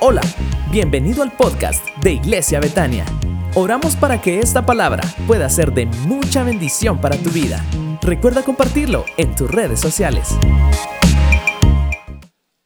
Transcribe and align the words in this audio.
Hola, 0.00 0.20
bienvenido 0.70 1.22
al 1.22 1.32
podcast 1.32 1.84
de 2.02 2.12
Iglesia 2.12 2.60
Betania. 2.60 3.04
Oramos 3.54 3.96
para 3.96 4.20
que 4.20 4.38
esta 4.38 4.64
palabra 4.64 5.02
pueda 5.26 5.48
ser 5.48 5.72
de 5.72 5.86
mucha 5.86 6.44
bendición 6.44 7.00
para 7.00 7.16
tu 7.16 7.30
vida. 7.30 7.64
Recuerda 8.02 8.44
compartirlo 8.44 9.04
en 9.16 9.34
tus 9.34 9.50
redes 9.50 9.80
sociales. 9.80 10.28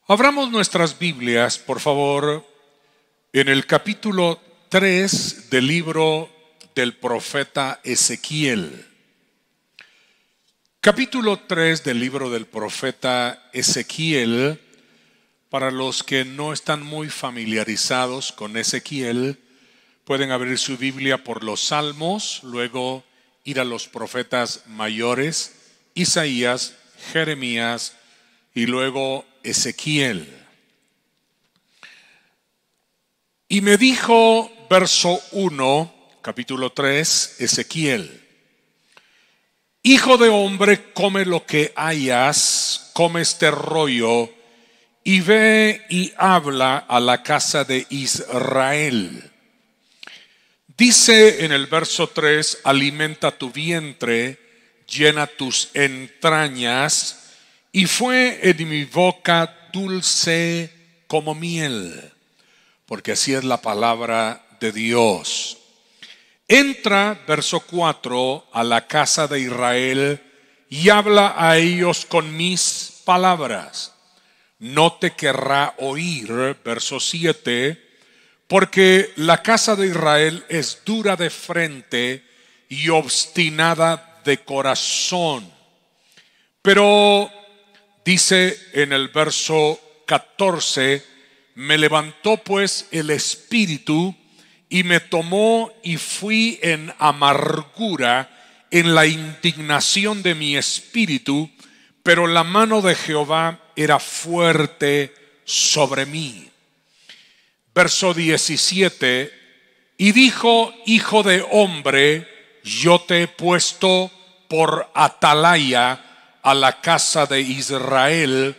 Abramos 0.06 0.50
nuestras 0.50 0.98
Biblias, 0.98 1.58
por 1.58 1.80
favor, 1.80 2.44
en 3.32 3.48
el 3.48 3.66
capítulo 3.66 4.38
3 4.68 5.48
del 5.50 5.66
libro 5.66 6.28
del 6.74 6.96
profeta 6.96 7.80
Ezequiel. 7.84 8.86
Capítulo 10.80 11.38
3 11.38 11.84
del 11.84 12.00
libro 12.00 12.30
del 12.30 12.46
profeta 12.46 13.48
Ezequiel 13.52 14.60
para 15.50 15.72
los 15.72 16.04
que 16.04 16.24
no 16.24 16.52
están 16.52 16.82
muy 16.82 17.10
familiarizados 17.10 18.30
con 18.32 18.56
Ezequiel, 18.56 19.38
pueden 20.04 20.30
abrir 20.30 20.58
su 20.58 20.78
Biblia 20.78 21.24
por 21.24 21.42
los 21.42 21.60
Salmos, 21.60 22.40
luego 22.44 23.04
ir 23.44 23.58
a 23.58 23.64
los 23.64 23.88
profetas 23.88 24.62
mayores, 24.66 25.56
Isaías, 25.94 26.76
Jeremías 27.12 27.96
y 28.54 28.66
luego 28.66 29.26
Ezequiel. 29.42 30.28
Y 33.48 33.60
me 33.60 33.76
dijo, 33.76 34.52
verso 34.70 35.20
1, 35.32 35.94
capítulo 36.22 36.70
3, 36.70 37.40
Ezequiel, 37.40 38.20
Hijo 39.82 40.18
de 40.18 40.28
hombre, 40.28 40.92
come 40.92 41.24
lo 41.24 41.46
que 41.46 41.72
hayas, 41.74 42.90
come 42.92 43.22
este 43.22 43.50
rollo 43.50 44.30
y 45.10 45.22
ve 45.22 45.86
y 45.88 46.12
habla 46.16 46.76
a 46.76 47.00
la 47.00 47.24
casa 47.24 47.64
de 47.64 47.84
Israel. 47.90 49.28
Dice 50.78 51.44
en 51.44 51.50
el 51.50 51.66
verso 51.66 52.10
3, 52.10 52.58
alimenta 52.62 53.32
tu 53.32 53.50
vientre, 53.50 54.38
llena 54.86 55.26
tus 55.26 55.70
entrañas, 55.74 57.32
y 57.72 57.86
fue 57.86 58.38
en 58.40 58.68
mi 58.68 58.84
boca 58.84 59.68
dulce 59.72 60.72
como 61.08 61.34
miel, 61.34 62.12
porque 62.86 63.10
así 63.10 63.34
es 63.34 63.42
la 63.42 63.60
palabra 63.60 64.46
de 64.60 64.70
Dios. 64.70 65.58
Entra, 66.46 67.20
verso 67.26 67.58
4, 67.58 68.46
a 68.52 68.62
la 68.62 68.86
casa 68.86 69.26
de 69.26 69.40
Israel 69.40 70.22
y 70.68 70.88
habla 70.88 71.34
a 71.36 71.58
ellos 71.58 72.06
con 72.06 72.36
mis 72.36 73.02
palabras 73.04 73.94
no 74.60 74.92
te 74.94 75.12
querrá 75.12 75.74
oír, 75.78 76.56
verso 76.64 77.00
7, 77.00 77.90
porque 78.46 79.12
la 79.16 79.42
casa 79.42 79.74
de 79.74 79.88
Israel 79.88 80.44
es 80.48 80.82
dura 80.84 81.16
de 81.16 81.30
frente 81.30 82.24
y 82.68 82.88
obstinada 82.90 84.20
de 84.24 84.38
corazón. 84.38 85.50
Pero 86.62 87.30
dice 88.04 88.58
en 88.74 88.92
el 88.92 89.08
verso 89.08 89.80
14, 90.06 91.04
me 91.54 91.78
levantó 91.78 92.36
pues 92.36 92.86
el 92.90 93.10
espíritu 93.10 94.14
y 94.68 94.82
me 94.84 95.00
tomó 95.00 95.72
y 95.82 95.96
fui 95.96 96.58
en 96.62 96.92
amargura, 96.98 98.30
en 98.70 98.94
la 98.94 99.06
indignación 99.06 100.22
de 100.22 100.34
mi 100.34 100.56
espíritu, 100.56 101.50
pero 102.02 102.26
la 102.26 102.44
mano 102.44 102.82
de 102.82 102.94
Jehová 102.94 103.59
era 103.76 103.98
fuerte 103.98 105.14
sobre 105.44 106.06
mí. 106.06 106.48
Verso 107.74 108.14
17, 108.14 109.32
y 109.96 110.12
dijo, 110.12 110.72
hijo 110.86 111.22
de 111.22 111.46
hombre, 111.50 112.26
yo 112.64 113.00
te 113.00 113.22
he 113.22 113.28
puesto 113.28 114.10
por 114.48 114.90
atalaya 114.94 116.04
a 116.42 116.54
la 116.54 116.80
casa 116.80 117.26
de 117.26 117.40
Israel. 117.40 118.56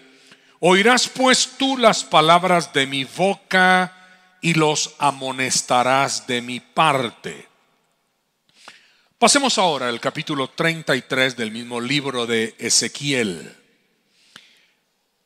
Oirás 0.60 1.10
pues 1.10 1.54
tú 1.58 1.78
las 1.78 2.04
palabras 2.04 2.72
de 2.74 2.88
mi 2.88 3.04
boca 3.04 4.38
y 4.42 4.54
los 4.54 4.96
amonestarás 5.00 6.28
de 6.28 6.42
mi 6.42 6.60
parte. 6.60 7.48
Pasemos 9.18 9.58
ahora 9.58 9.88
al 9.88 10.00
capítulo 10.00 10.50
33 10.50 11.38
del 11.38 11.52
mismo 11.52 11.80
libro 11.80 12.26
de 12.26 12.56
Ezequiel. 12.58 13.61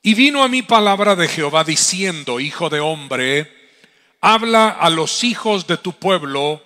Y 0.05 0.13
vino 0.13 0.43
a 0.43 0.47
mí 0.47 0.61
palabra 0.61 1.15
de 1.15 1.27
Jehová 1.27 1.63
diciendo, 1.63 2.39
Hijo 2.39 2.69
de 2.69 2.79
hombre, 2.79 3.51
habla 4.21 4.69
a 4.69 4.91
los 4.91 5.23
hijos 5.23 5.65
de 5.65 5.77
tu 5.77 5.93
pueblo 5.93 6.61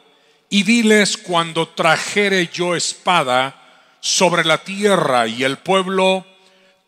y 0.49 0.63
diles 0.63 1.15
cuando 1.15 1.69
trajere 1.69 2.49
yo 2.51 2.75
espada 2.75 3.55
sobre 4.01 4.43
la 4.43 4.57
tierra 4.57 5.25
y 5.25 5.45
el 5.45 5.57
pueblo 5.57 6.25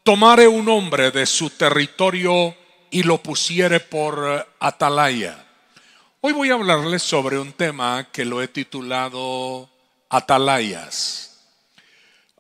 tomare 0.04 0.50
un 0.50 0.68
hombre 0.68 1.12
de 1.12 1.26
su 1.26 1.52
territorio 1.52 2.54
y 2.90 3.04
lo 3.04 3.20
pusiere 3.24 3.80
por 3.80 4.46
atalaya. 4.60 5.46
Hoy 6.20 6.34
voy 6.34 6.50
a 6.50 6.56
hablarles 6.56 7.02
sobre 7.02 7.40
un 7.40 7.54
tema 7.54 8.10
que 8.12 8.26
lo 8.26 8.42
he 8.42 8.50
titulado 8.50 9.70
Atalayas. 10.10 11.46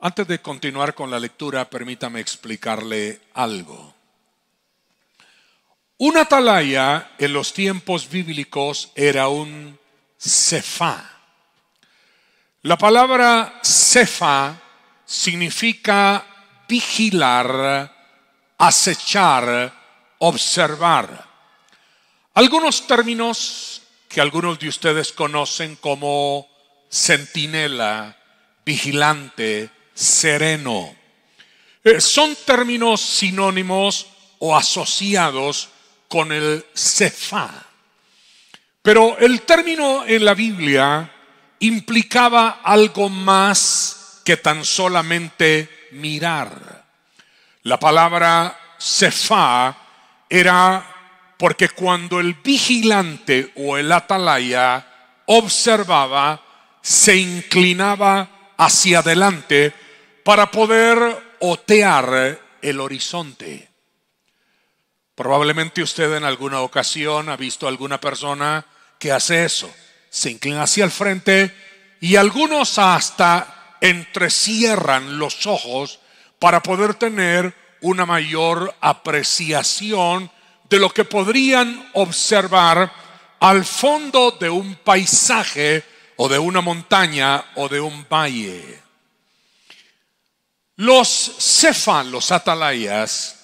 Antes 0.01 0.27
de 0.27 0.41
continuar 0.41 0.95
con 0.95 1.09
la 1.09 1.17
lectura, 1.17 1.69
permítame 1.69 2.19
explicarle 2.19 3.21
algo. 3.33 4.00
Un 6.03 6.17
atalaya 6.17 7.11
en 7.19 7.31
los 7.31 7.53
tiempos 7.53 8.09
bíblicos 8.09 8.91
era 8.95 9.27
un 9.27 9.77
cefa. 10.17 11.11
La 12.63 12.75
palabra 12.75 13.59
cefa 13.61 14.59
significa 15.05 16.25
vigilar, 16.67 17.95
acechar, 18.57 19.71
observar. 20.17 21.23
Algunos 22.33 22.87
términos 22.87 23.83
que 24.09 24.21
algunos 24.21 24.57
de 24.57 24.69
ustedes 24.69 25.11
conocen 25.11 25.75
como 25.75 26.49
centinela, 26.91 28.17
vigilante, 28.65 29.69
sereno, 29.93 30.95
eh, 31.83 32.01
son 32.01 32.35
términos 32.43 33.01
sinónimos 33.01 34.07
o 34.39 34.55
asociados 34.55 35.69
con 36.11 36.33
el 36.33 36.65
Cefa. 36.75 37.49
Pero 38.81 39.17
el 39.17 39.43
término 39.43 40.03
en 40.05 40.25
la 40.25 40.33
Biblia 40.33 41.09
implicaba 41.59 42.59
algo 42.61 43.07
más 43.07 44.21
que 44.25 44.35
tan 44.35 44.65
solamente 44.65 45.87
mirar. 45.91 46.83
La 47.63 47.79
palabra 47.79 48.75
Cefa 48.77 49.73
era 50.29 50.85
porque 51.37 51.69
cuando 51.69 52.19
el 52.19 52.33
vigilante 52.33 53.53
o 53.55 53.77
el 53.77 53.89
atalaya 53.89 54.85
observaba, 55.27 56.41
se 56.81 57.15
inclinaba 57.15 58.53
hacia 58.57 58.99
adelante 58.99 59.73
para 60.25 60.51
poder 60.51 61.37
otear 61.39 62.37
el 62.61 62.79
horizonte. 62.81 63.70
Probablemente 65.21 65.83
usted 65.83 66.15
en 66.15 66.23
alguna 66.23 66.61
ocasión 66.61 67.29
ha 67.29 67.35
visto 67.35 67.67
a 67.67 67.69
alguna 67.69 68.01
persona 68.01 68.65
que 68.97 69.11
hace 69.11 69.45
eso. 69.45 69.71
Se 70.09 70.31
inclina 70.31 70.63
hacia 70.63 70.83
el 70.83 70.89
frente 70.89 71.55
y 71.99 72.15
algunos 72.15 72.79
hasta 72.79 73.75
entrecierran 73.81 75.19
los 75.19 75.45
ojos 75.45 75.99
para 76.39 76.63
poder 76.63 76.95
tener 76.95 77.53
una 77.81 78.07
mayor 78.07 78.73
apreciación 78.81 80.31
de 80.67 80.79
lo 80.79 80.89
que 80.89 81.05
podrían 81.05 81.91
observar 81.93 82.91
al 83.39 83.63
fondo 83.63 84.31
de 84.31 84.49
un 84.49 84.73
paisaje 84.73 85.83
o 86.15 86.29
de 86.29 86.39
una 86.39 86.61
montaña 86.61 87.45
o 87.57 87.69
de 87.69 87.79
un 87.79 88.07
valle. 88.11 88.79
Los 90.77 91.35
cefan, 91.37 92.09
los 92.09 92.31
atalayas, 92.31 93.40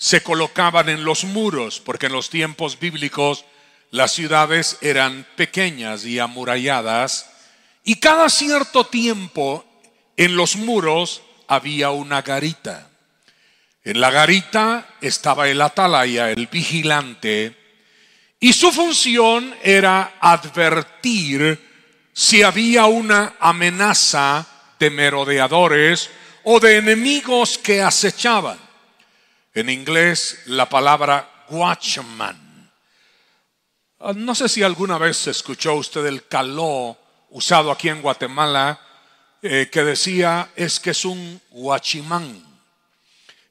se 0.00 0.22
colocaban 0.22 0.88
en 0.88 1.04
los 1.04 1.24
muros, 1.24 1.78
porque 1.78 2.06
en 2.06 2.12
los 2.12 2.30
tiempos 2.30 2.80
bíblicos 2.80 3.44
las 3.90 4.12
ciudades 4.12 4.78
eran 4.80 5.26
pequeñas 5.36 6.06
y 6.06 6.18
amuralladas, 6.18 7.28
y 7.84 7.96
cada 7.96 8.30
cierto 8.30 8.86
tiempo 8.86 9.62
en 10.16 10.36
los 10.36 10.56
muros 10.56 11.20
había 11.48 11.90
una 11.90 12.22
garita. 12.22 12.88
En 13.84 14.00
la 14.00 14.10
garita 14.10 14.88
estaba 15.02 15.48
el 15.48 15.60
atalaya, 15.60 16.30
el 16.30 16.46
vigilante, 16.46 17.54
y 18.40 18.54
su 18.54 18.72
función 18.72 19.54
era 19.62 20.14
advertir 20.18 21.60
si 22.14 22.42
había 22.42 22.86
una 22.86 23.34
amenaza 23.38 24.46
de 24.78 24.88
merodeadores 24.88 26.08
o 26.44 26.58
de 26.58 26.78
enemigos 26.78 27.58
que 27.58 27.82
acechaban. 27.82 28.69
En 29.60 29.68
inglés 29.68 30.38
la 30.46 30.70
palabra 30.70 31.44
watchman. 31.50 32.72
Ah, 33.98 34.14
no 34.16 34.34
sé 34.34 34.48
si 34.48 34.62
alguna 34.62 34.96
vez 34.96 35.26
escuchó 35.26 35.74
usted 35.74 36.06
el 36.06 36.26
caló 36.26 36.96
usado 37.28 37.70
aquí 37.70 37.90
en 37.90 38.00
Guatemala 38.00 38.80
eh, 39.42 39.68
que 39.70 39.84
decía 39.84 40.48
es 40.56 40.80
que 40.80 40.92
es 40.92 41.04
un 41.04 41.38
guachimán. 41.50 42.42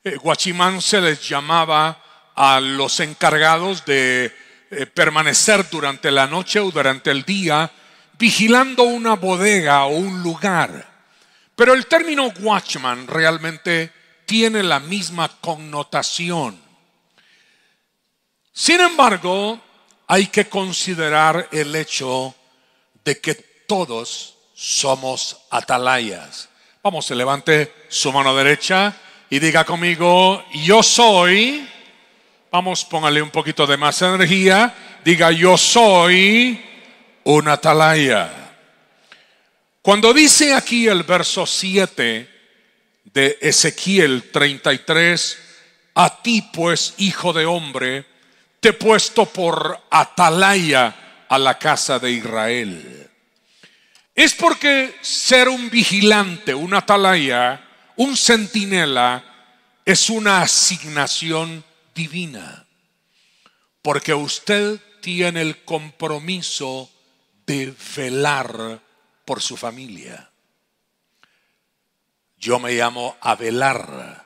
Eh, 0.03 0.15
guachimán 0.15 0.81
se 0.81 0.99
les 0.99 1.29
llamaba 1.29 2.01
a 2.33 2.59
los 2.59 2.99
encargados 3.01 3.85
de 3.85 4.35
eh, 4.71 4.87
permanecer 4.87 5.69
durante 5.69 6.09
la 6.09 6.25
noche 6.25 6.59
o 6.59 6.71
durante 6.71 7.11
el 7.11 7.21
día 7.21 7.69
vigilando 8.17 8.81
una 8.81 9.13
bodega 9.13 9.85
o 9.85 9.89
un 9.89 10.23
lugar. 10.23 10.89
Pero 11.55 11.75
el 11.75 11.85
término 11.85 12.33
watchman 12.39 13.05
realmente 13.05 13.98
tiene 14.29 14.61
la 14.61 14.79
misma 14.79 15.27
connotación. 15.41 16.55
Sin 18.53 18.79
embargo, 18.79 19.59
hay 20.05 20.27
que 20.27 20.47
considerar 20.47 21.49
el 21.51 21.75
hecho 21.75 22.35
de 23.03 23.19
que 23.19 23.33
todos 23.33 24.35
somos 24.53 25.35
atalayas. 25.49 26.47
Vamos, 26.83 27.07
se 27.07 27.15
levante 27.15 27.73
su 27.89 28.13
mano 28.13 28.35
derecha 28.35 28.95
y 29.31 29.39
diga 29.39 29.65
conmigo, 29.65 30.45
yo 30.53 30.83
soy, 30.83 31.67
vamos, 32.51 32.85
póngale 32.85 33.23
un 33.23 33.31
poquito 33.31 33.65
de 33.65 33.77
más 33.77 33.99
energía, 34.03 34.75
diga, 35.03 35.31
yo 35.31 35.57
soy 35.57 36.63
una 37.23 37.53
atalaya. 37.53 38.31
Cuando 39.81 40.13
dice 40.13 40.53
aquí 40.53 40.87
el 40.87 41.01
verso 41.01 41.47
7 41.47 42.38
de 43.13 43.37
Ezequiel 43.41 44.29
33, 44.31 45.37
a 45.95 46.21
ti 46.21 46.41
pues, 46.53 46.93
hijo 46.97 47.33
de 47.33 47.45
hombre, 47.45 48.05
te 48.59 48.69
he 48.69 48.73
puesto 48.73 49.25
por 49.25 49.79
atalaya 49.89 51.25
a 51.27 51.37
la 51.37 51.57
casa 51.57 51.99
de 51.99 52.11
Israel. 52.11 53.09
Es 54.15 54.33
porque 54.33 54.95
ser 55.01 55.47
un 55.47 55.69
vigilante, 55.69 56.53
un 56.53 56.73
atalaya, 56.73 57.65
un 57.95 58.17
centinela, 58.17 59.23
es 59.85 60.09
una 60.09 60.41
asignación 60.41 61.63
divina. 61.95 62.65
Porque 63.81 64.13
usted 64.13 64.79
tiene 65.01 65.41
el 65.41 65.63
compromiso 65.63 66.91
de 67.45 67.73
velar 67.95 68.81
por 69.25 69.41
su 69.41 69.55
familia. 69.55 70.28
Yo 72.39 72.59
me 72.59 72.71
llamo 72.71 73.17
a 73.21 73.35
velar 73.35 74.25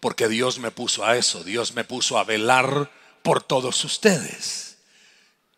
porque 0.00 0.28
Dios 0.28 0.58
me 0.58 0.70
puso 0.70 1.04
a 1.04 1.16
eso. 1.16 1.42
Dios 1.42 1.74
me 1.74 1.82
puso 1.84 2.18
a 2.18 2.24
velar 2.24 2.90
por 3.22 3.42
todos 3.42 3.84
ustedes. 3.84 4.76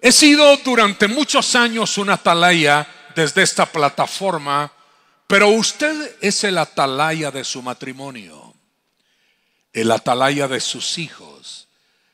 He 0.00 0.12
sido 0.12 0.56
durante 0.58 1.08
muchos 1.08 1.54
años 1.54 1.98
un 1.98 2.10
atalaya 2.10 2.86
desde 3.14 3.42
esta 3.42 3.66
plataforma, 3.66 4.72
pero 5.26 5.48
usted 5.48 6.16
es 6.20 6.44
el 6.44 6.58
atalaya 6.58 7.30
de 7.30 7.42
su 7.42 7.60
matrimonio, 7.62 8.54
el 9.72 9.90
atalaya 9.90 10.46
de 10.46 10.60
sus 10.60 10.98
hijos, 10.98 11.68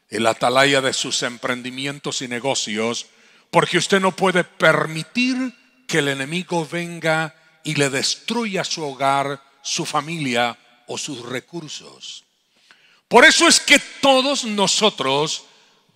el 0.09 0.27
atalaya 0.27 0.81
de 0.81 0.93
sus 0.93 1.23
emprendimientos 1.23 2.23
y 2.23 2.29
negocios, 2.29 3.07
porque 3.51 3.79
usted 3.79 4.01
no 4.01 4.17
puede 4.17 4.45
permitir 4.45 5.55
que 5.87 5.99
el 5.99 6.09
enemigo 6.09 6.67
venga 6.67 7.35
y 7.63 7.75
le 7.75 7.91
destruya 7.91 8.65
su 8.65 8.83
hogar, 8.83 9.43
su 9.63 9.87
familia 9.87 10.59
o 10.87 10.99
sus 10.99 11.23
recursos. 11.23 12.25
Por 13.09 13.25
eso 13.25 13.47
es 13.47 13.61
que 13.61 13.79
todos 14.01 14.45
nosotros, 14.45 15.45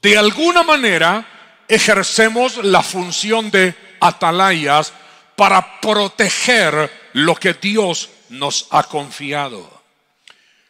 de 0.03 0.17
alguna 0.19 0.63
manera, 0.63 1.65
ejercemos 1.69 2.59
la 2.65 2.83
función 2.83 3.51
de 3.51 3.75
atalayas 4.01 4.93
para 5.35 5.81
proteger 5.81 6.91
lo 7.15 7.35
que 7.35 7.55
Dios 7.55 8.11
nos 8.29 8.67
ha 8.71 8.83
confiado. 8.83 9.77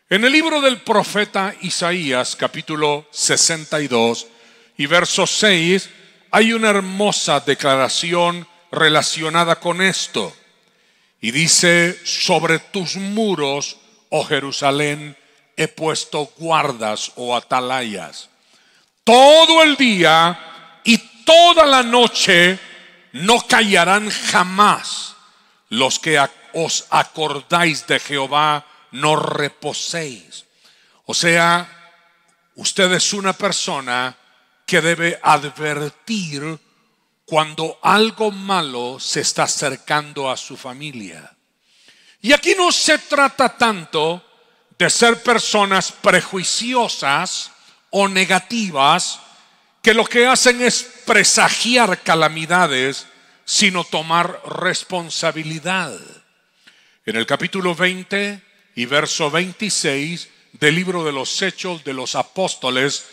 En 0.09 0.25
el 0.25 0.33
libro 0.33 0.61
del 0.61 0.83
profeta 0.83 1.55
Isaías, 1.63 2.37
capítulo 2.37 3.09
62 3.11 4.27
y 4.77 4.87
verso 4.87 5.27
6, 5.27 5.91
hay 6.31 6.53
una 6.53 6.71
hermosa 6.71 7.41
declaración 7.41 8.47
relacionada 8.71 9.59
con 9.59 9.83
esto. 9.83 10.33
Y 11.27 11.33
dice, 11.33 11.99
sobre 12.05 12.61
tus 12.61 12.95
muros, 12.95 13.79
oh 14.11 14.25
Jerusalén, 14.25 15.17
he 15.57 15.67
puesto 15.67 16.31
guardas 16.39 17.11
o 17.17 17.35
atalayas. 17.35 18.29
Todo 19.03 19.65
el 19.65 19.75
día 19.75 20.79
y 20.85 20.99
toda 21.25 21.67
la 21.67 21.83
noche 21.83 22.61
no 23.11 23.45
callarán 23.45 24.09
jamás. 24.09 25.17
Los 25.69 25.99
que 25.99 26.17
os 26.55 26.87
acordáis 26.91 27.85
de 27.89 27.99
Jehová, 27.99 28.65
no 28.93 29.17
reposéis. 29.17 30.45
O 31.07 31.13
sea, 31.13 31.69
usted 32.55 32.93
es 32.93 33.13
una 33.13 33.33
persona 33.33 34.17
que 34.65 34.81
debe 34.81 35.19
advertir 35.21 36.57
cuando 37.27 37.79
algo 37.83 38.31
malo 38.31 38.99
se 39.01 39.21
está 39.21 39.43
acercando 39.43 40.31
a 40.31 40.37
su 40.37 40.57
familia. 40.57 41.37
Y 42.23 42.33
aquí 42.33 42.55
no 42.57 42.73
se 42.73 42.99
trata 42.99 43.57
tanto 43.59 44.25
de 44.79 44.89
ser 44.89 45.23
personas 45.23 45.91
prejuiciosas 45.91 47.51
o 47.91 48.09
negativas 48.09 49.21
que 49.83 49.93
lo 49.93 50.05
que 50.05 50.27
hacen 50.27 50.63
es 50.63 50.83
presagiar 51.05 52.03
calamidades, 52.03 53.07
sino 53.45 53.85
tomar 53.85 54.41
responsabilidad. 54.45 55.99
En 57.05 57.17
el 57.17 57.27
capítulo 57.27 57.75
20 57.75 58.43
y 58.77 58.85
verso 58.87 59.31
26 59.31 60.29
del 60.53 60.75
libro 60.75 61.05
de 61.05 61.13
los 61.13 61.41
Hechos 61.43 61.85
de 61.85 61.93
los 61.93 62.15
Apóstoles, 62.15 63.07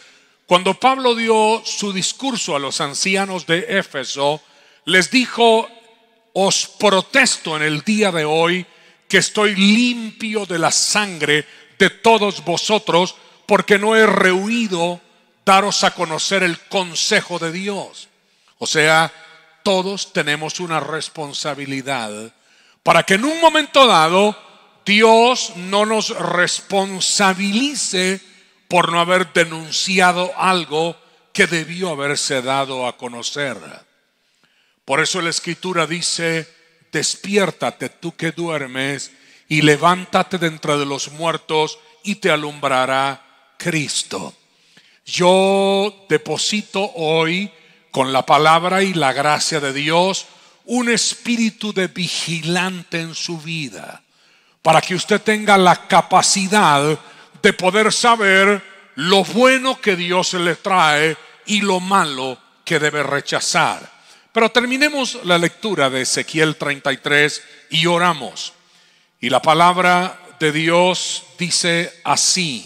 cuando 0.46 0.74
Pablo 0.74 1.16
dio 1.16 1.62
su 1.66 1.94
discurso 1.94 2.56
a 2.56 2.60
los 2.60 2.82
ancianos 2.82 3.46
de 3.46 3.80
Éfeso, 3.80 4.42
les 4.86 5.10
dijo, 5.10 5.68
os 6.34 6.68
protesto 6.68 7.56
en 7.56 7.64
el 7.64 7.82
día 7.82 8.12
de 8.12 8.26
hoy 8.26 8.66
que 9.08 9.20
estoy 9.20 9.56
limpio 9.56 10.46
de 10.46 10.60
la 10.60 10.72
sangre 10.72 11.46
de 11.80 11.90
todos 11.90 12.44
vosotros, 12.44 13.16
porque 13.46 13.80
no 13.80 13.96
he 13.96 14.06
rehuido 14.06 15.00
daros 15.46 15.84
a 15.84 15.94
conocer 15.94 16.44
el 16.44 16.60
consejo 16.62 17.40
de 17.40 17.52
Dios. 17.52 18.10
O 18.58 18.68
sea, 18.68 19.12
todos 19.64 20.14
tenemos 20.14 20.60
una 20.60 20.80
responsabilidad 20.80 22.34
para 22.84 23.04
que 23.04 23.16
en 23.16 23.26
un 23.26 23.40
momento 23.40 23.88
dado 23.88 24.38
Dios 24.86 25.54
no 25.56 25.86
nos 25.86 26.10
responsabilice 26.10 28.22
por 28.74 28.92
no 28.92 29.00
haber 29.00 29.32
denunciado 29.34 30.32
algo 30.36 30.98
que 31.32 31.46
debió 31.46 31.92
haberse 31.92 32.42
dado 32.42 32.88
a 32.88 32.98
conocer. 32.98 33.56
Por 34.84 35.00
eso 35.00 35.22
la 35.22 35.30
escritura 35.30 35.86
dice, 35.86 36.52
despiértate 36.92 37.90
tú 37.90 38.16
que 38.16 38.32
duermes 38.32 39.12
y 39.48 39.62
levántate 39.62 40.40
de 40.40 40.48
entre 40.48 40.76
de 40.76 40.88
los 40.88 41.12
muertos 41.12 41.78
y 42.04 42.16
te 42.16 42.32
alumbrará 42.32 43.54
Cristo. 43.58 44.34
Yo 45.06 46.08
deposito 46.10 46.94
hoy 46.96 47.52
con 47.92 48.12
la 48.12 48.26
palabra 48.26 48.82
y 48.82 48.96
la 48.96 49.14
gracia 49.14 49.60
de 49.60 49.72
Dios 49.72 50.26
un 50.66 50.90
espíritu 50.90 51.74
de 51.74 51.90
vigilante 51.90 53.02
en 53.02 53.14
su 53.14 53.38
vida, 53.38 54.02
para 54.64 54.82
que 54.82 54.96
usted 54.96 55.22
tenga 55.22 55.60
la 55.60 55.88
capacidad 55.88 57.00
de 57.44 57.52
poder 57.52 57.92
saber 57.92 58.64
lo 58.96 59.26
bueno 59.26 59.80
que 59.82 59.98
Dios 59.98 60.34
le 60.34 60.56
trae 60.56 61.18
y 61.46 61.60
lo 61.60 61.82
malo 61.82 62.40
que 62.64 62.80
debe 62.80 63.04
rechazar. 63.04 63.92
Pero 64.32 64.50
terminemos 64.50 65.20
la 65.26 65.38
lectura 65.38 65.90
de 65.90 66.02
Ezequiel 66.02 66.56
33 66.56 67.44
y 67.72 67.86
oramos. 67.86 68.54
Y 69.20 69.30
la 69.30 69.42
palabra 69.42 70.18
de 70.40 70.54
Dios 70.54 71.24
dice 71.38 71.94
así. 72.06 72.66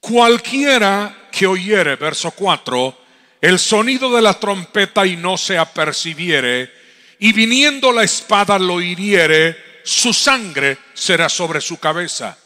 Cualquiera 0.00 1.28
que 1.30 1.46
oyere, 1.46 1.96
verso 1.96 2.30
4, 2.30 2.98
el 3.42 3.58
sonido 3.58 4.14
de 4.14 4.22
la 4.22 4.34
trompeta 4.34 5.06
y 5.06 5.16
no 5.16 5.36
se 5.36 5.58
apercibiere, 5.58 6.72
y 7.18 7.32
viniendo 7.32 7.92
la 7.92 8.04
espada 8.04 8.58
lo 8.58 8.80
hiriere, 8.80 9.56
su 9.84 10.14
sangre 10.14 10.78
será 10.94 11.28
sobre 11.28 11.60
su 11.60 11.78
cabeza 11.78 12.36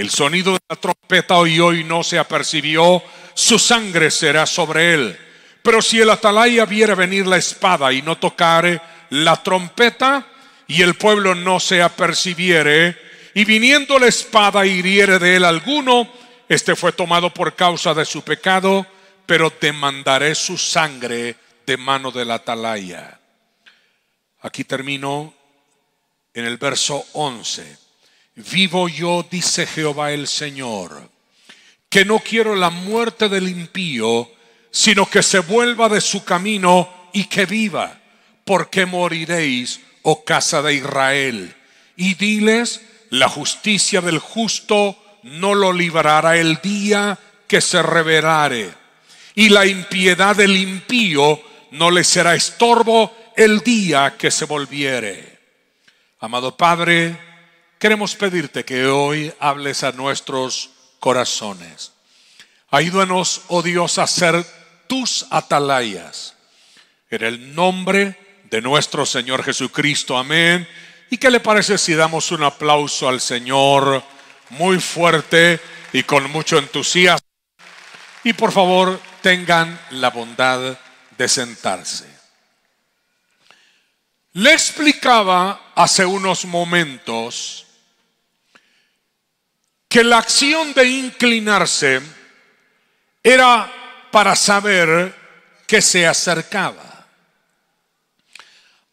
el 0.00 0.10
sonido 0.10 0.54
de 0.54 0.60
la 0.68 0.76
trompeta 0.76 1.36
oyó 1.36 1.72
y 1.72 1.84
no 1.84 2.02
se 2.02 2.18
apercibió, 2.18 3.02
su 3.34 3.58
sangre 3.58 4.10
será 4.10 4.46
sobre 4.46 4.94
él. 4.94 5.18
Pero 5.62 5.82
si 5.82 6.00
el 6.00 6.10
atalaya 6.10 6.64
viera 6.64 6.94
venir 6.94 7.26
la 7.26 7.36
espada 7.36 7.92
y 7.92 8.00
no 8.02 8.16
tocare 8.16 8.80
la 9.10 9.42
trompeta, 9.42 10.26
y 10.66 10.82
el 10.82 10.94
pueblo 10.94 11.34
no 11.34 11.60
se 11.60 11.82
apercibiere, 11.82 12.96
y 13.34 13.44
viniendo 13.44 13.98
la 13.98 14.06
espada 14.06 14.64
hiriere 14.64 15.18
de 15.18 15.36
él 15.36 15.44
alguno, 15.44 16.10
este 16.48 16.74
fue 16.74 16.92
tomado 16.92 17.32
por 17.34 17.54
causa 17.54 17.92
de 17.92 18.04
su 18.04 18.22
pecado, 18.22 18.86
pero 19.26 19.52
demandaré 19.60 20.34
su 20.34 20.56
sangre 20.56 21.36
de 21.66 21.76
mano 21.76 22.10
del 22.10 22.30
atalaya. 22.30 23.20
Aquí 24.40 24.64
termino 24.64 25.34
en 26.32 26.44
el 26.46 26.56
verso 26.56 27.04
11. 27.12 27.89
Vivo 28.50 28.88
yo, 28.88 29.26
dice 29.28 29.66
Jehová 29.66 30.12
el 30.12 30.26
Señor, 30.26 31.10
que 31.88 32.04
no 32.04 32.20
quiero 32.20 32.54
la 32.54 32.70
muerte 32.70 33.28
del 33.28 33.48
impío, 33.48 34.30
sino 34.70 35.06
que 35.06 35.22
se 35.22 35.40
vuelva 35.40 35.88
de 35.88 36.00
su 36.00 36.24
camino 36.24 36.88
y 37.12 37.24
que 37.24 37.46
viva, 37.46 38.00
porque 38.44 38.86
moriréis, 38.86 39.80
oh 40.02 40.24
casa 40.24 40.62
de 40.62 40.74
Israel. 40.74 41.54
Y 41.96 42.14
diles, 42.14 42.80
la 43.10 43.28
justicia 43.28 44.00
del 44.00 44.18
justo 44.18 44.96
no 45.24 45.54
lo 45.54 45.72
librará 45.72 46.36
el 46.36 46.60
día 46.62 47.18
que 47.46 47.60
se 47.60 47.82
revelare, 47.82 48.72
y 49.34 49.48
la 49.48 49.66
impiedad 49.66 50.36
del 50.36 50.56
impío 50.56 51.40
no 51.72 51.90
le 51.90 52.04
será 52.04 52.34
estorbo 52.34 53.14
el 53.36 53.60
día 53.60 54.14
que 54.16 54.30
se 54.30 54.44
volviere. 54.44 55.38
Amado 56.20 56.56
Padre, 56.56 57.29
queremos 57.80 58.14
pedirte 58.14 58.62
que 58.66 58.86
hoy 58.86 59.32
hables 59.40 59.84
a 59.84 59.92
nuestros 59.92 60.68
corazones. 61.00 61.92
Ayúdanos, 62.70 63.40
oh 63.48 63.62
Dios, 63.62 63.96
a 63.96 64.06
ser 64.06 64.44
tus 64.86 65.26
atalayas. 65.30 66.36
En 67.08 67.24
el 67.24 67.54
nombre 67.54 68.42
de 68.50 68.60
nuestro 68.60 69.06
Señor 69.06 69.42
Jesucristo. 69.42 70.18
Amén. 70.18 70.68
¿Y 71.08 71.16
qué 71.16 71.30
le 71.30 71.40
parece 71.40 71.78
si 71.78 71.94
damos 71.94 72.30
un 72.32 72.42
aplauso 72.42 73.08
al 73.08 73.18
Señor 73.18 74.04
muy 74.50 74.78
fuerte 74.78 75.58
y 75.94 76.02
con 76.02 76.30
mucho 76.30 76.58
entusiasmo? 76.58 77.26
Y 78.24 78.34
por 78.34 78.52
favor, 78.52 79.00
tengan 79.22 79.80
la 79.92 80.10
bondad 80.10 80.78
de 81.16 81.28
sentarse. 81.28 82.04
Le 84.34 84.52
explicaba 84.52 85.72
hace 85.74 86.04
unos 86.04 86.44
momentos 86.44 87.66
que 89.90 90.04
la 90.04 90.18
acción 90.18 90.72
de 90.72 90.88
inclinarse 90.88 92.00
era 93.24 94.08
para 94.12 94.36
saber 94.36 95.12
que 95.66 95.82
se 95.82 96.06
acercaba. 96.06 97.08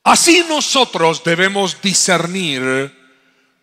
Así 0.03 0.43
nosotros 0.49 1.23
debemos 1.23 1.79
discernir 1.83 2.91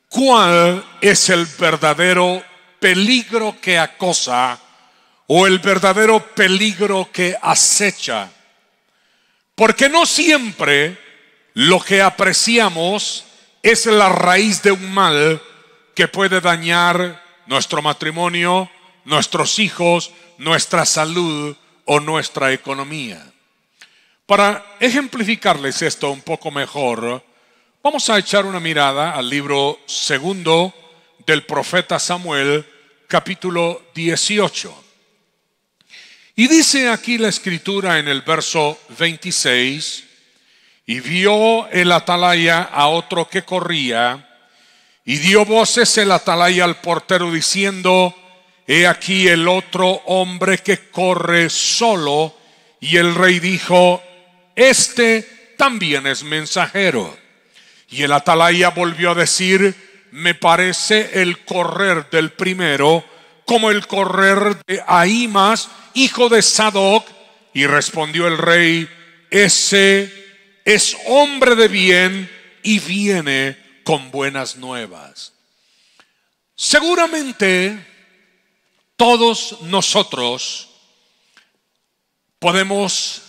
cuál 0.08 0.84
es 1.00 1.28
el 1.28 1.44
verdadero 1.58 2.40
peligro 2.78 3.56
que 3.60 3.80
acosa 3.80 4.56
o 5.26 5.48
el 5.48 5.58
verdadero 5.58 6.24
peligro 6.36 7.10
que 7.12 7.36
acecha. 7.42 8.30
Porque 9.56 9.88
no 9.88 10.06
siempre 10.06 10.96
lo 11.54 11.80
que 11.80 12.00
apreciamos 12.00 13.24
es 13.60 13.86
la 13.86 14.08
raíz 14.08 14.62
de 14.62 14.70
un 14.70 14.94
mal 14.94 15.42
que 15.96 16.06
puede 16.06 16.40
dañar 16.40 17.23
nuestro 17.46 17.82
matrimonio, 17.82 18.70
nuestros 19.04 19.58
hijos, 19.58 20.10
nuestra 20.38 20.84
salud 20.84 21.56
o 21.84 22.00
nuestra 22.00 22.52
economía. 22.52 23.24
Para 24.26 24.64
ejemplificarles 24.80 25.82
esto 25.82 26.10
un 26.10 26.22
poco 26.22 26.50
mejor, 26.50 27.22
vamos 27.82 28.08
a 28.08 28.18
echar 28.18 28.46
una 28.46 28.60
mirada 28.60 29.12
al 29.12 29.28
libro 29.28 29.78
segundo 29.86 30.72
del 31.26 31.44
profeta 31.44 31.98
Samuel, 31.98 32.64
capítulo 33.06 33.82
18. 33.94 34.84
Y 36.36 36.48
dice 36.48 36.88
aquí 36.88 37.18
la 37.18 37.28
escritura 37.28 37.98
en 37.98 38.08
el 38.08 38.22
verso 38.22 38.78
26, 38.98 40.04
y 40.86 41.00
vio 41.00 41.68
el 41.68 41.92
atalaya 41.92 42.62
a 42.62 42.88
otro 42.88 43.28
que 43.28 43.42
corría, 43.42 44.33
y 45.04 45.18
dio 45.18 45.44
voces 45.44 45.96
el 45.98 46.12
atalaya 46.12 46.64
al 46.64 46.80
portero 46.80 47.30
diciendo, 47.30 48.14
he 48.66 48.86
aquí 48.86 49.28
el 49.28 49.46
otro 49.48 50.02
hombre 50.06 50.58
que 50.58 50.90
corre 50.90 51.50
solo, 51.50 52.34
y 52.80 52.96
el 52.96 53.14
rey 53.14 53.38
dijo, 53.38 54.02
este 54.56 55.54
también 55.56 56.06
es 56.06 56.22
mensajero. 56.22 57.16
Y 57.90 58.02
el 58.02 58.12
atalaya 58.12 58.70
volvió 58.70 59.10
a 59.10 59.14
decir, 59.14 59.74
me 60.10 60.34
parece 60.34 61.22
el 61.22 61.44
correr 61.44 62.08
del 62.10 62.30
primero 62.32 63.04
como 63.44 63.70
el 63.70 63.86
correr 63.86 64.58
de 64.66 64.82
Ahimas, 64.86 65.68
hijo 65.94 66.28
de 66.28 66.42
Sadoc. 66.42 67.06
Y 67.52 67.66
respondió 67.66 68.26
el 68.26 68.38
rey, 68.38 68.88
ese 69.30 70.12
es 70.64 70.96
hombre 71.06 71.54
de 71.54 71.68
bien 71.68 72.30
y 72.62 72.80
viene 72.80 73.63
con 73.84 74.10
buenas 74.10 74.56
nuevas. 74.56 75.32
Seguramente 76.56 77.86
todos 78.96 79.60
nosotros 79.62 80.70
podemos 82.38 83.22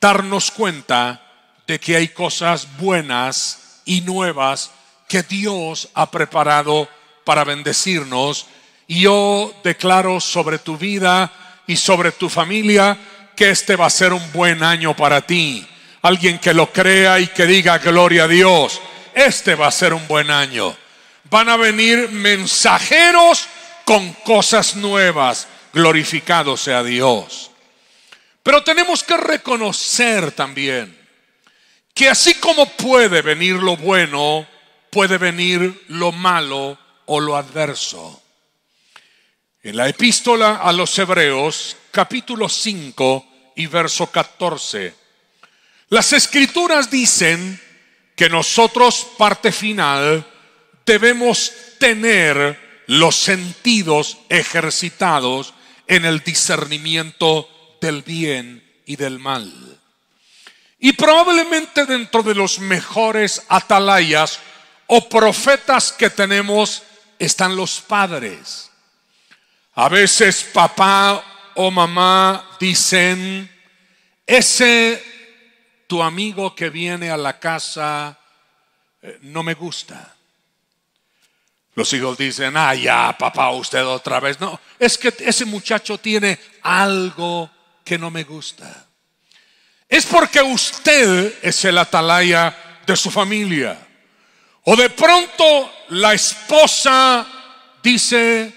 darnos 0.00 0.50
cuenta 0.50 1.22
de 1.66 1.78
que 1.78 1.96
hay 1.96 2.08
cosas 2.08 2.76
buenas 2.78 3.80
y 3.84 4.00
nuevas 4.00 4.70
que 5.08 5.22
Dios 5.22 5.88
ha 5.94 6.10
preparado 6.10 6.88
para 7.24 7.44
bendecirnos. 7.44 8.46
Y 8.86 9.02
yo 9.02 9.54
declaro 9.62 10.20
sobre 10.20 10.58
tu 10.58 10.76
vida 10.76 11.32
y 11.66 11.76
sobre 11.76 12.12
tu 12.12 12.28
familia 12.28 12.98
que 13.36 13.50
este 13.50 13.76
va 13.76 13.86
a 13.86 13.90
ser 13.90 14.12
un 14.12 14.32
buen 14.32 14.62
año 14.62 14.94
para 14.94 15.20
ti. 15.22 15.66
Alguien 16.02 16.38
que 16.38 16.54
lo 16.54 16.72
crea 16.72 17.20
y 17.20 17.28
que 17.28 17.46
diga 17.46 17.78
gloria 17.78 18.24
a 18.24 18.28
Dios. 18.28 18.80
Este 19.14 19.54
va 19.54 19.68
a 19.68 19.72
ser 19.72 19.94
un 19.94 20.06
buen 20.08 20.30
año. 20.30 20.76
Van 21.24 21.48
a 21.48 21.56
venir 21.56 22.10
mensajeros 22.10 23.46
con 23.84 24.12
cosas 24.24 24.76
nuevas. 24.76 25.48
Glorificado 25.72 26.56
sea 26.56 26.82
Dios. 26.82 27.50
Pero 28.42 28.62
tenemos 28.64 29.04
que 29.04 29.16
reconocer 29.16 30.32
también 30.32 30.98
que 31.94 32.08
así 32.08 32.34
como 32.34 32.66
puede 32.66 33.20
venir 33.22 33.56
lo 33.56 33.76
bueno, 33.76 34.46
puede 34.90 35.18
venir 35.18 35.84
lo 35.88 36.12
malo 36.12 36.78
o 37.06 37.20
lo 37.20 37.36
adverso. 37.36 38.22
En 39.62 39.76
la 39.76 39.88
epístola 39.88 40.56
a 40.56 40.72
los 40.72 40.98
Hebreos, 40.98 41.76
capítulo 41.90 42.48
5 42.48 43.52
y 43.56 43.66
verso 43.66 44.06
14, 44.06 44.94
las 45.88 46.12
escrituras 46.12 46.90
dicen 46.90 47.60
que 48.20 48.28
nosotros, 48.28 49.06
parte 49.16 49.50
final, 49.50 50.26
debemos 50.84 51.50
tener 51.78 52.82
los 52.86 53.16
sentidos 53.16 54.18
ejercitados 54.28 55.54
en 55.86 56.04
el 56.04 56.20
discernimiento 56.20 57.48
del 57.80 58.02
bien 58.02 58.62
y 58.84 58.96
del 58.96 59.20
mal. 59.20 59.50
Y 60.78 60.92
probablemente 60.92 61.86
dentro 61.86 62.22
de 62.22 62.34
los 62.34 62.58
mejores 62.58 63.40
atalayas 63.48 64.38
o 64.86 65.08
profetas 65.08 65.90
que 65.90 66.10
tenemos 66.10 66.82
están 67.18 67.56
los 67.56 67.80
padres. 67.80 68.70
A 69.76 69.88
veces 69.88 70.44
papá 70.52 71.24
o 71.54 71.70
mamá 71.70 72.50
dicen, 72.60 73.50
ese 74.26 75.19
tu 75.90 76.04
amigo 76.04 76.54
que 76.54 76.70
viene 76.70 77.10
a 77.10 77.16
la 77.16 77.40
casa 77.40 78.16
eh, 79.02 79.18
no 79.22 79.42
me 79.42 79.54
gusta. 79.54 80.14
Los 81.74 81.92
hijos 81.92 82.16
dicen, 82.16 82.56
ah, 82.56 82.76
ya, 82.76 83.16
papá, 83.18 83.50
usted 83.50 83.84
otra 83.84 84.20
vez. 84.20 84.38
No, 84.38 84.60
es 84.78 84.96
que 84.96 85.12
ese 85.18 85.44
muchacho 85.46 85.98
tiene 85.98 86.38
algo 86.62 87.50
que 87.84 87.98
no 87.98 88.08
me 88.08 88.22
gusta. 88.22 88.86
Es 89.88 90.06
porque 90.06 90.40
usted 90.40 91.40
es 91.42 91.64
el 91.64 91.76
atalaya 91.76 92.80
de 92.86 92.96
su 92.96 93.10
familia. 93.10 93.76
O 94.62 94.76
de 94.76 94.90
pronto 94.90 95.72
la 95.88 96.14
esposa 96.14 97.26
dice, 97.82 98.54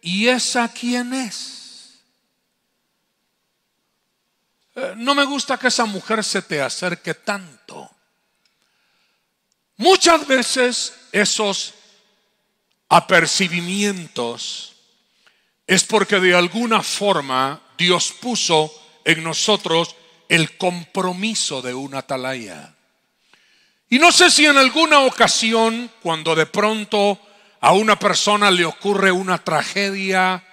¿y 0.00 0.26
esa 0.26 0.72
quién 0.72 1.12
es? 1.12 1.52
Eh, 1.52 1.56
no 4.96 5.14
me 5.14 5.24
gusta 5.24 5.58
que 5.58 5.68
esa 5.68 5.86
mujer 5.86 6.22
se 6.22 6.42
te 6.42 6.60
acerque 6.60 7.14
tanto. 7.14 7.90
Muchas 9.78 10.26
veces 10.26 10.92
esos 11.12 11.74
apercibimientos 12.88 14.74
es 15.66 15.84
porque 15.84 16.20
de 16.20 16.34
alguna 16.34 16.82
forma 16.82 17.60
Dios 17.76 18.12
puso 18.20 18.72
en 19.04 19.22
nosotros 19.22 19.96
el 20.28 20.56
compromiso 20.56 21.62
de 21.62 21.74
una 21.74 21.98
atalaya. 21.98 22.74
Y 23.88 23.98
no 23.98 24.12
sé 24.12 24.30
si 24.30 24.46
en 24.46 24.56
alguna 24.56 25.00
ocasión, 25.00 25.90
cuando 26.02 26.34
de 26.34 26.46
pronto 26.46 27.20
a 27.60 27.72
una 27.72 27.98
persona 27.98 28.50
le 28.50 28.64
ocurre 28.64 29.12
una 29.12 29.38
tragedia 29.38 30.44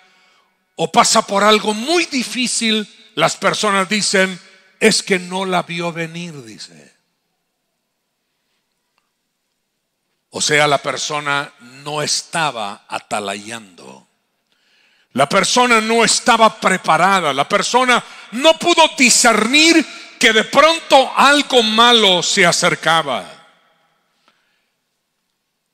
o 0.76 0.92
pasa 0.92 1.26
por 1.26 1.44
algo 1.44 1.74
muy 1.74 2.06
difícil, 2.06 2.88
las 3.16 3.38
personas 3.38 3.88
dicen, 3.90 4.40
es 4.80 5.04
que 5.04 5.20
no 5.20 5.46
la 5.46 5.64
vio 5.64 5.92
venir, 5.94 6.44
dice. 6.44 6.94
O 10.32 10.42
sea, 10.42 10.68
la 10.68 10.80
persona 10.80 11.54
no 11.84 12.02
estaba 12.02 12.86
atalayando. 12.88 14.08
La 15.14 15.30
persona 15.30 15.80
no 15.80 16.04
estaba 16.04 16.60
preparada. 16.60 17.32
La 17.34 17.48
persona 17.48 18.04
no 18.32 18.58
pudo 18.58 18.90
discernir 18.98 19.86
que 20.20 20.34
de 20.34 20.44
pronto 20.44 21.12
algo 21.16 21.62
malo 21.62 22.24
se 22.24 22.46
acercaba. 22.46 23.30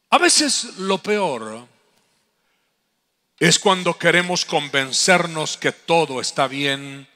A 0.09 0.17
veces 0.17 0.77
lo 0.79 0.97
peor 0.97 1.67
es 3.39 3.59
cuando 3.59 3.97
queremos 3.97 4.43
convencernos 4.43 5.55
que 5.55 5.71
todo 5.71 6.19
está 6.19 6.47
bien, 6.47 7.07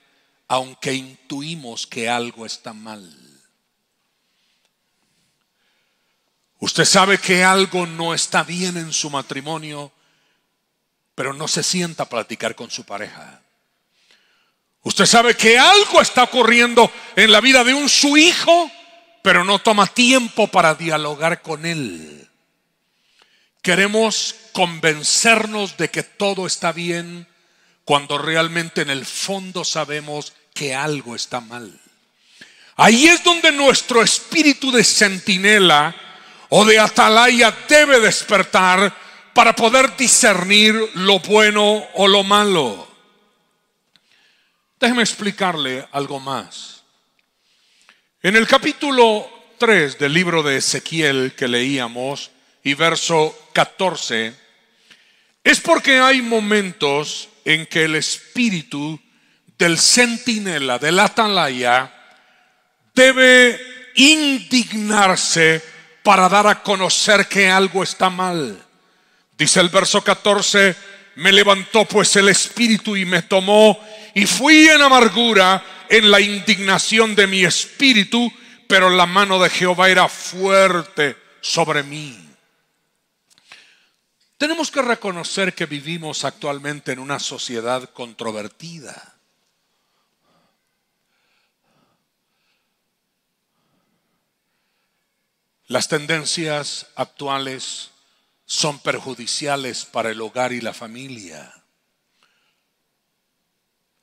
aunque 0.47 0.93
intuimos 0.93 1.87
que 1.87 2.09
algo 2.09 2.45
está 2.45 2.73
mal. 2.73 3.11
Usted 6.59 6.85
sabe 6.85 7.17
que 7.17 7.43
algo 7.43 7.85
no 7.85 8.13
está 8.13 8.43
bien 8.43 8.77
en 8.77 8.93
su 8.93 9.09
matrimonio, 9.09 9.91
pero 11.13 11.33
no 11.33 11.47
se 11.47 11.61
sienta 11.61 12.03
a 12.03 12.09
platicar 12.09 12.55
con 12.55 12.71
su 12.71 12.85
pareja. 12.85 13.41
Usted 14.83 15.05
sabe 15.05 15.35
que 15.35 15.57
algo 15.57 16.01
está 16.01 16.23
ocurriendo 16.23 16.91
en 17.15 17.31
la 17.31 17.41
vida 17.41 17.63
de 17.63 17.73
un 17.73 17.89
su 17.89 18.17
hijo, 18.17 18.71
pero 19.21 19.43
no 19.43 19.59
toma 19.59 19.87
tiempo 19.87 20.47
para 20.47 20.75
dialogar 20.75 21.41
con 21.41 21.65
él. 21.65 22.29
Queremos 23.61 24.35
convencernos 24.51 25.77
de 25.77 25.89
que 25.89 26.03
todo 26.03 26.45
está 26.45 26.71
bien 26.73 27.27
cuando 27.85 28.17
realmente 28.17 28.81
en 28.81 28.89
el 28.89 29.05
fondo 29.05 29.63
sabemos 29.63 30.33
que 30.53 30.73
algo 30.73 31.15
está 31.15 31.41
mal. 31.41 31.79
Ahí 32.75 33.07
es 33.07 33.23
donde 33.23 33.51
nuestro 33.51 34.01
espíritu 34.01 34.71
de 34.71 34.83
centinela 34.83 35.95
o 36.49 36.65
de 36.65 36.79
atalaya 36.79 37.55
debe 37.67 37.99
despertar 37.99 38.95
para 39.33 39.55
poder 39.55 39.95
discernir 39.97 40.75
lo 40.95 41.19
bueno 41.19 41.83
o 41.95 42.07
lo 42.07 42.23
malo. 42.23 42.87
Déjeme 44.79 45.03
explicarle 45.03 45.87
algo 45.91 46.19
más. 46.19 46.83
En 48.21 48.35
el 48.35 48.47
capítulo 48.47 49.29
3 49.57 49.97
del 49.97 50.13
libro 50.13 50.43
de 50.43 50.57
Ezequiel 50.57 51.33
que 51.35 51.47
leíamos 51.47 52.31
y 52.63 52.73
verso 52.73 53.37
14, 53.53 54.33
es 55.43 55.59
porque 55.59 55.99
hay 55.99 56.21
momentos 56.21 57.29
en 57.45 57.65
que 57.65 57.85
el 57.85 57.95
espíritu 57.95 58.99
del 59.57 59.77
centinela, 59.79 60.79
del 60.79 60.99
atalaya, 60.99 61.91
debe 62.93 63.59
indignarse 63.95 65.61
para 66.03 66.27
dar 66.29 66.47
a 66.47 66.61
conocer 66.61 67.27
que 67.27 67.49
algo 67.49 67.83
está 67.83 68.09
mal. 68.09 68.61
Dice 69.37 69.59
el 69.59 69.69
verso 69.69 70.03
14, 70.03 70.75
me 71.15 71.31
levantó 71.31 71.85
pues 71.85 72.15
el 72.15 72.29
espíritu 72.29 72.95
y 72.95 73.05
me 73.05 73.21
tomó 73.21 73.79
y 74.13 74.25
fui 74.25 74.67
en 74.67 74.81
amargura 74.81 75.63
en 75.89 76.09
la 76.09 76.19
indignación 76.19 77.15
de 77.15 77.27
mi 77.27 77.43
espíritu, 77.43 78.31
pero 78.67 78.89
la 78.89 79.05
mano 79.05 79.39
de 79.41 79.49
Jehová 79.49 79.89
era 79.89 80.07
fuerte 80.07 81.15
sobre 81.41 81.83
mí. 81.83 82.22
Tenemos 84.37 84.71
que 84.71 84.81
reconocer 84.81 85.53
que 85.53 85.65
vivimos 85.65 86.25
actualmente 86.25 86.91
en 86.91 86.99
una 86.99 87.19
sociedad 87.19 87.89
controvertida. 87.91 89.13
Las 95.67 95.87
tendencias 95.87 96.87
actuales 96.95 97.91
son 98.45 98.79
perjudiciales 98.79 99.85
para 99.85 100.09
el 100.11 100.21
hogar 100.21 100.51
y 100.51 100.61
la 100.61 100.73
familia. 100.73 101.63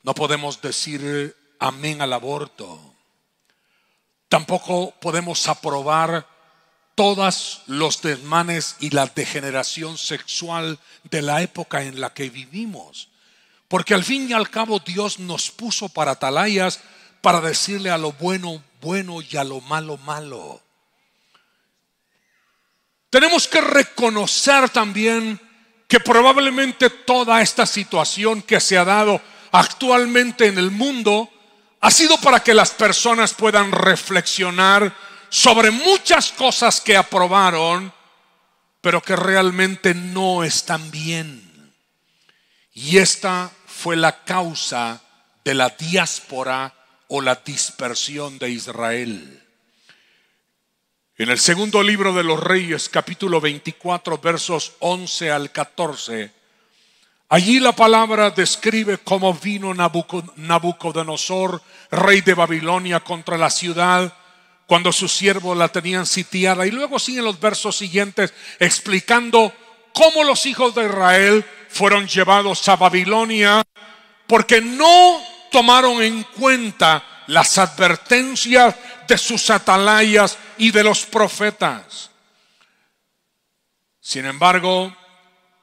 No 0.03 0.15
podemos 0.15 0.61
decir 0.61 1.35
amén 1.59 2.01
al 2.01 2.13
aborto. 2.13 2.95
Tampoco 4.27 4.91
podemos 4.99 5.47
aprobar 5.47 6.27
todos 6.95 7.63
los 7.67 8.01
desmanes 8.01 8.75
y 8.79 8.89
la 8.89 9.05
degeneración 9.07 9.97
sexual 9.97 10.79
de 11.09 11.21
la 11.21 11.41
época 11.41 11.83
en 11.83 11.99
la 11.99 12.13
que 12.13 12.29
vivimos. 12.29 13.09
Porque 13.67 13.93
al 13.93 14.03
fin 14.03 14.29
y 14.29 14.33
al 14.33 14.49
cabo 14.49 14.79
Dios 14.79 15.19
nos 15.19 15.51
puso 15.51 15.89
para 15.89 16.11
atalayas 16.11 16.79
para 17.21 17.39
decirle 17.39 17.89
a 17.89 17.97
lo 17.97 18.11
bueno 18.13 18.63
bueno 18.81 19.21
y 19.21 19.37
a 19.37 19.43
lo 19.43 19.61
malo 19.61 19.97
malo. 19.97 20.61
Tenemos 23.09 23.47
que 23.47 23.61
reconocer 23.61 24.69
también 24.69 25.39
que 25.87 25.99
probablemente 25.99 26.89
toda 26.89 27.41
esta 27.41 27.65
situación 27.65 28.41
que 28.41 28.59
se 28.59 28.77
ha 28.77 28.85
dado 28.85 29.21
actualmente 29.51 30.47
en 30.47 30.57
el 30.57 30.71
mundo 30.71 31.29
ha 31.81 31.91
sido 31.91 32.17
para 32.17 32.41
que 32.41 32.53
las 32.53 32.71
personas 32.71 33.33
puedan 33.33 33.71
reflexionar 33.71 34.95
sobre 35.31 35.71
muchas 35.71 36.31
cosas 36.33 36.79
que 36.81 36.97
aprobaron, 36.97 37.91
pero 38.81 39.01
que 39.01 39.15
realmente 39.15 39.95
no 39.95 40.43
están 40.43 40.91
bien. 40.91 41.73
Y 42.73 42.97
esta 42.97 43.49
fue 43.65 43.95
la 43.95 44.25
causa 44.25 45.01
de 45.45 45.53
la 45.53 45.69
diáspora 45.69 46.73
o 47.07 47.21
la 47.21 47.35
dispersión 47.35 48.37
de 48.39 48.49
Israel. 48.49 49.41
En 51.17 51.29
el 51.29 51.39
segundo 51.39 51.81
libro 51.81 52.13
de 52.13 52.25
los 52.25 52.37
Reyes, 52.37 52.89
capítulo 52.89 53.39
24, 53.39 54.17
versos 54.17 54.73
11 54.79 55.31
al 55.31 55.49
14, 55.51 56.29
allí 57.29 57.61
la 57.61 57.71
palabra 57.71 58.31
describe 58.31 58.97
cómo 58.97 59.33
vino 59.33 59.73
Nabucodonosor, 59.73 61.61
rey 61.89 62.19
de 62.19 62.33
Babilonia, 62.33 62.99
contra 62.99 63.37
la 63.37 63.49
ciudad 63.49 64.13
cuando 64.71 64.93
sus 64.93 65.11
siervos 65.11 65.57
la 65.57 65.67
tenían 65.67 66.05
sitiada. 66.05 66.65
Y 66.65 66.71
luego 66.71 66.97
siguen 66.97 67.25
los 67.25 67.37
versos 67.41 67.75
siguientes 67.75 68.33
explicando 68.57 69.53
cómo 69.91 70.23
los 70.23 70.45
hijos 70.45 70.73
de 70.73 70.85
Israel 70.85 71.45
fueron 71.67 72.07
llevados 72.07 72.69
a 72.69 72.77
Babilonia 72.77 73.63
porque 74.27 74.61
no 74.61 75.21
tomaron 75.51 76.01
en 76.01 76.23
cuenta 76.23 77.03
las 77.27 77.57
advertencias 77.57 78.73
de 79.09 79.17
sus 79.17 79.49
atalayas 79.49 80.37
y 80.57 80.71
de 80.71 80.85
los 80.85 81.05
profetas. 81.05 82.09
Sin 83.99 84.23
embargo, 84.25 84.95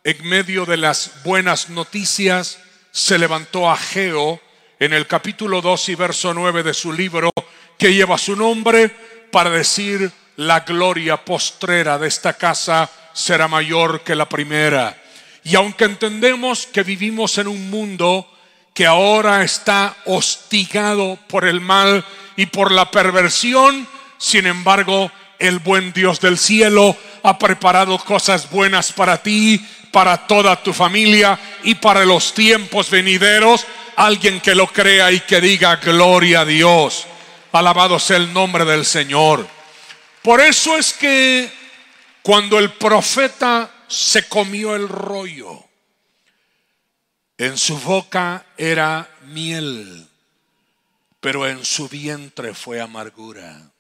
en 0.04 0.28
medio 0.28 0.66
de 0.66 0.76
las 0.76 1.22
buenas 1.24 1.70
noticias, 1.70 2.58
se 2.90 3.16
levantó 3.16 3.70
Ageo 3.70 4.38
en 4.78 4.92
el 4.92 5.06
capítulo 5.06 5.62
2 5.62 5.88
y 5.88 5.94
verso 5.94 6.34
9 6.34 6.62
de 6.62 6.74
su 6.74 6.92
libro, 6.92 7.32
que 7.78 7.94
lleva 7.94 8.18
su 8.18 8.36
nombre, 8.36 8.90
para 9.30 9.50
decir, 9.50 10.10
la 10.36 10.60
gloria 10.60 11.16
postrera 11.24 11.98
de 11.98 12.08
esta 12.08 12.34
casa 12.34 12.90
será 13.12 13.48
mayor 13.48 14.02
que 14.02 14.14
la 14.14 14.28
primera. 14.28 14.96
Y 15.44 15.56
aunque 15.56 15.84
entendemos 15.84 16.66
que 16.66 16.82
vivimos 16.82 17.38
en 17.38 17.48
un 17.48 17.70
mundo 17.70 18.30
que 18.74 18.86
ahora 18.86 19.42
está 19.42 19.96
hostigado 20.04 21.18
por 21.28 21.44
el 21.44 21.60
mal 21.60 22.04
y 22.36 22.46
por 22.46 22.70
la 22.70 22.90
perversión, 22.90 23.88
sin 24.18 24.46
embargo, 24.46 25.10
el 25.38 25.58
buen 25.58 25.92
Dios 25.92 26.20
del 26.20 26.38
cielo 26.38 26.96
ha 27.22 27.38
preparado 27.38 27.98
cosas 27.98 28.50
buenas 28.50 28.92
para 28.92 29.22
ti, 29.22 29.64
para 29.92 30.26
toda 30.26 30.62
tu 30.62 30.72
familia 30.72 31.38
y 31.64 31.74
para 31.76 32.04
los 32.04 32.34
tiempos 32.34 32.90
venideros. 32.90 33.66
Alguien 33.96 34.40
que 34.40 34.54
lo 34.54 34.68
crea 34.68 35.10
y 35.10 35.20
que 35.20 35.40
diga 35.40 35.76
gloria 35.76 36.40
a 36.40 36.44
Dios. 36.44 37.06
Alabado 37.52 37.98
sea 37.98 38.18
el 38.18 38.32
nombre 38.32 38.64
del 38.64 38.84
Señor. 38.84 39.48
Por 40.22 40.40
eso 40.40 40.76
es 40.76 40.92
que 40.92 41.50
cuando 42.22 42.58
el 42.58 42.72
profeta 42.72 43.70
se 43.88 44.28
comió 44.28 44.76
el 44.76 44.88
rollo, 44.88 45.64
en 47.38 47.56
su 47.56 47.78
boca 47.78 48.44
era 48.56 49.08
miel, 49.26 50.06
pero 51.20 51.46
en 51.46 51.64
su 51.64 51.88
vientre 51.88 52.52
fue 52.52 52.80
amargura. 52.80 53.70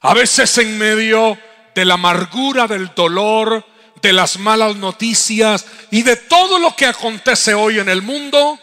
A 0.00 0.14
veces 0.14 0.56
en 0.58 0.78
medio 0.78 1.38
de 1.74 1.84
la 1.84 1.94
amargura, 1.94 2.66
del 2.66 2.94
dolor, 2.94 3.66
de 4.00 4.12
las 4.12 4.38
malas 4.38 4.76
noticias 4.76 5.66
y 5.90 6.02
de 6.02 6.16
todo 6.16 6.58
lo 6.58 6.74
que 6.74 6.86
acontece 6.86 7.52
hoy 7.52 7.80
en 7.80 7.88
el 7.88 8.00
mundo, 8.00 8.58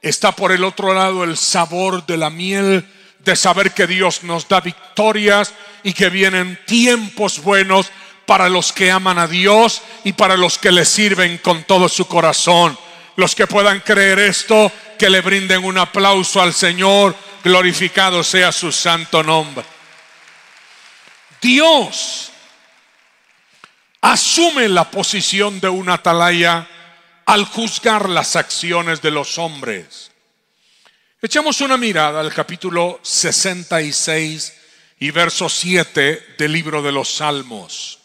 está 0.00 0.32
por 0.32 0.52
el 0.52 0.64
otro 0.64 0.94
lado 0.94 1.24
el 1.24 1.36
sabor 1.36 2.06
de 2.06 2.16
la 2.16 2.30
miel 2.30 2.88
de 3.26 3.36
saber 3.36 3.72
que 3.72 3.86
Dios 3.86 4.22
nos 4.22 4.48
da 4.48 4.60
victorias 4.60 5.52
y 5.82 5.92
que 5.92 6.08
vienen 6.08 6.58
tiempos 6.64 7.42
buenos 7.42 7.90
para 8.24 8.48
los 8.48 8.72
que 8.72 8.90
aman 8.90 9.18
a 9.18 9.26
Dios 9.26 9.82
y 10.04 10.14
para 10.14 10.36
los 10.36 10.58
que 10.58 10.72
le 10.72 10.84
sirven 10.84 11.38
con 11.38 11.64
todo 11.64 11.88
su 11.88 12.06
corazón. 12.06 12.78
Los 13.16 13.34
que 13.34 13.46
puedan 13.46 13.80
creer 13.80 14.18
esto, 14.20 14.70
que 14.98 15.10
le 15.10 15.20
brinden 15.20 15.64
un 15.64 15.76
aplauso 15.76 16.40
al 16.40 16.54
Señor, 16.54 17.14
glorificado 17.42 18.22
sea 18.22 18.52
su 18.52 18.70
santo 18.72 19.22
nombre. 19.22 19.64
Dios 21.42 22.30
asume 24.00 24.68
la 24.68 24.90
posición 24.90 25.60
de 25.60 25.68
un 25.68 25.88
atalaya 25.88 26.68
al 27.26 27.44
juzgar 27.44 28.08
las 28.08 28.36
acciones 28.36 29.02
de 29.02 29.10
los 29.10 29.36
hombres. 29.38 30.12
Echamos 31.26 31.60
una 31.60 31.76
mirada 31.76 32.20
al 32.20 32.32
capítulo 32.32 33.00
66 33.02 34.54
y 35.00 35.10
verso 35.10 35.48
7 35.48 36.36
del 36.38 36.52
libro 36.52 36.82
de 36.82 36.92
los 36.92 37.16
Salmos. 37.16 37.98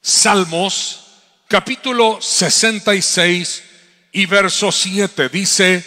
Salmos, 0.00 1.04
capítulo 1.46 2.22
66 2.22 3.64
y 4.12 4.24
verso 4.24 4.72
7 4.72 5.28
dice, 5.28 5.84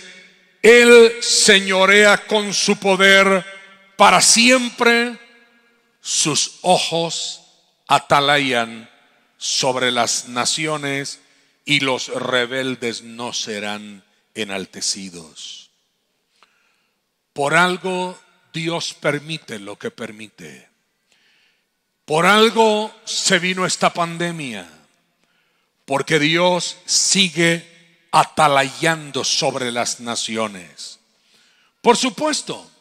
Él 0.61 1.13
señorea 1.19 2.27
con 2.27 2.53
su 2.53 2.77
poder 2.77 3.43
para 3.95 4.21
siempre, 4.21 5.17
sus 5.99 6.59
ojos 6.61 7.41
atalayan 7.87 8.87
sobre 9.37 9.91
las 9.91 10.27
naciones 10.27 11.21
y 11.65 11.79
los 11.79 12.09
rebeldes 12.09 13.01
no 13.01 13.33
serán 13.33 14.03
enaltecidos. 14.35 15.56
Por 17.37 17.53
algo 17.53 18.19
Dios 18.51 18.95
permite 18.95 19.59
lo 19.59 19.77
que 19.77 19.91
permite. 19.91 20.69
Por 22.03 22.25
algo 22.25 22.91
se 23.05 23.37
vino 23.37 23.63
esta 23.63 23.93
pandemia, 23.93 24.67
porque 25.85 26.17
Dios 26.17 26.77
sigue 26.87 28.07
atalayando 28.11 29.23
sobre 29.23 29.71
las 29.71 29.99
naciones. 29.99 30.99
Por 31.79 31.95
supuesto, 31.95 32.71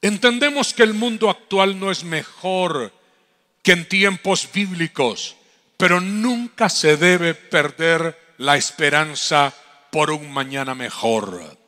entendemos 0.00 0.72
que 0.72 0.84
el 0.84 0.94
mundo 0.94 1.28
actual 1.28 1.78
no 1.78 1.90
es 1.90 2.02
mejor 2.02 2.94
que 3.62 3.72
en 3.72 3.86
tiempos 3.86 4.48
bíblicos, 4.54 5.36
pero 5.76 6.00
nunca 6.00 6.70
se 6.70 6.96
debe 6.96 7.34
perder 7.34 8.18
la 8.38 8.56
esperanza 8.56 9.52
por 9.90 10.10
un 10.10 10.32
mañana 10.32 10.74
mejor. 10.74 11.61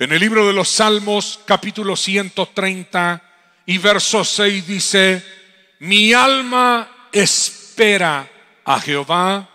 En 0.00 0.12
el 0.12 0.20
libro 0.20 0.46
de 0.46 0.54
los 0.54 0.70
Salmos, 0.70 1.40
capítulo 1.44 1.94
130 1.94 3.22
y 3.66 3.76
verso 3.76 4.24
6 4.24 4.66
dice, 4.66 5.22
mi 5.80 6.14
alma 6.14 7.08
espera 7.12 8.26
a 8.64 8.80
Jehová 8.80 9.46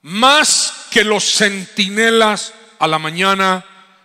más 0.00 0.86
que 0.90 1.04
los 1.04 1.22
centinelas 1.22 2.54
a 2.78 2.86
la 2.86 2.98
mañana, 2.98 3.62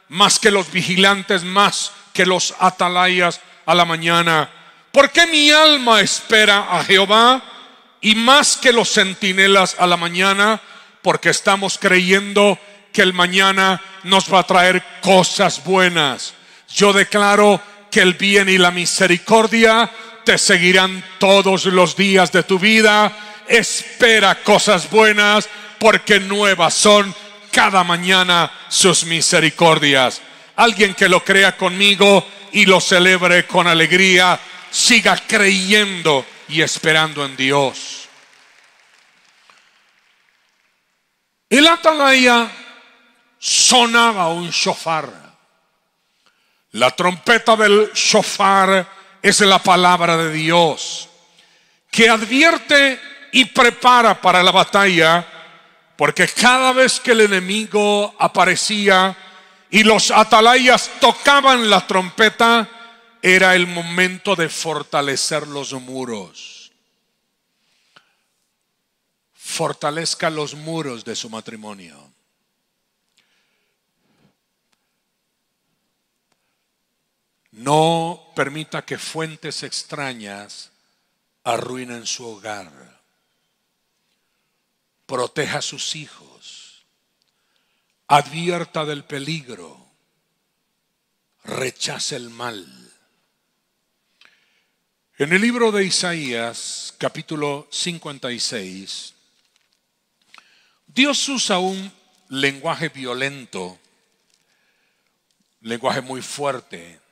más 0.10 0.38
que 0.38 0.52
los 0.52 0.70
vigilantes, 0.70 1.46
más 1.46 1.94
que 2.12 2.26
los 2.26 2.54
atalayas 2.60 3.40
a 3.66 3.74
la 3.74 3.86
mañana. 3.86 4.50
¿Por 4.92 5.12
qué 5.12 5.28
mi 5.28 5.50
alma 5.50 6.02
espera 6.02 6.78
a 6.78 6.84
Jehová 6.84 7.42
y 8.02 8.16
más 8.16 8.58
que 8.58 8.74
los 8.74 8.92
centinelas 8.92 9.78
a 9.80 9.88
la 9.88 9.96
mañana? 9.96 10.60
Porque 11.02 11.30
estamos 11.30 11.78
creyendo 11.78 12.60
que 12.94 13.02
el 13.02 13.12
mañana 13.12 13.82
nos 14.04 14.32
va 14.32 14.40
a 14.40 14.48
traer 14.48 14.84
cosas 15.02 15.64
buenas. 15.64 16.36
Yo 16.74 16.94
declaro 16.94 17.60
que 17.92 18.02
el 18.02 18.14
bien 18.14 18.48
y 18.48 18.58
la 18.58 18.72
misericordia 18.72 19.92
te 20.24 20.38
seguirán 20.38 21.04
todos 21.18 21.66
los 21.66 21.98
días 21.98 22.32
de 22.32 22.44
tu 22.44 22.60
vida. 22.60 23.12
Espera 23.48 24.36
cosas 24.44 24.90
buenas 24.90 25.50
porque 25.80 26.20
nuevas 26.20 26.76
son 26.76 27.14
cada 27.52 27.84
mañana 27.84 28.52
sus 28.70 29.06
misericordias. 29.06 30.22
Alguien 30.56 30.94
que 30.94 31.10
lo 31.10 31.24
crea 31.24 31.58
conmigo 31.58 32.26
y 32.52 32.66
lo 32.66 32.80
celebre 32.80 33.46
con 33.48 33.68
alegría 33.68 34.40
siga 34.70 35.18
creyendo 35.28 36.26
y 36.48 36.62
esperando 36.62 37.26
en 37.26 37.36
Dios. 37.36 38.08
El 41.50 41.68
atalaya 41.68 42.50
sonaba 43.44 44.30
un 44.30 44.50
shofar. 44.52 45.12
La 46.72 46.92
trompeta 46.92 47.58
del 47.58 47.92
shofar 47.94 48.88
es 49.22 49.42
la 49.42 49.60
palabra 49.60 50.16
de 50.16 50.32
Dios 50.32 51.10
que 51.92 52.10
advierte 52.10 53.00
y 53.34 53.46
prepara 53.46 54.20
para 54.20 54.42
la 54.42 54.52
batalla, 54.52 55.28
porque 55.98 56.26
cada 56.28 56.72
vez 56.72 57.02
que 57.02 57.12
el 57.12 57.22
enemigo 57.22 58.16
aparecía 58.18 59.16
y 59.70 59.84
los 59.84 60.10
atalayas 60.10 60.90
tocaban 61.02 61.70
la 61.70 61.86
trompeta, 61.86 62.70
era 63.22 63.56
el 63.56 63.68
momento 63.68 64.38
de 64.38 64.48
fortalecer 64.48 65.48
los 65.48 65.74
muros. 65.74 66.72
Fortalezca 69.34 70.30
los 70.30 70.56
muros 70.56 71.04
de 71.04 71.16
su 71.16 71.30
matrimonio. 71.30 72.03
No 77.54 78.32
permita 78.36 78.84
que 78.84 78.98
fuentes 78.98 79.62
extrañas 79.62 80.72
arruinen 81.44 82.08
su 82.08 82.26
hogar. 82.26 82.72
Proteja 85.06 85.60
a 85.60 85.62
sus 85.62 85.96
hijos. 85.96 86.84
Advierta 88.08 88.86
del 88.86 89.04
peligro. 89.04 89.86
Rechace 91.44 92.16
el 92.16 92.32
mal. 92.32 92.66
En 95.20 95.32
el 95.32 95.42
libro 95.42 95.72
de 95.72 95.86
Isaías, 95.86 96.96
capítulo 96.98 97.68
56, 97.70 99.14
Dios 100.88 101.30
usa 101.30 101.60
un 101.60 101.94
lenguaje 102.30 102.90
violento, 102.90 103.78
lenguaje 105.62 106.02
muy 106.02 106.24
fuerte, 106.24 107.03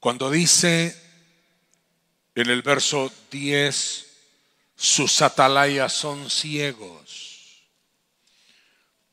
cuando 0.00 0.30
dice 0.30 0.96
en 2.34 2.50
el 2.50 2.62
verso 2.62 3.12
10, 3.30 4.06
sus 4.76 5.22
atalayas 5.22 5.92
son 5.92 6.30
ciegos, 6.30 7.64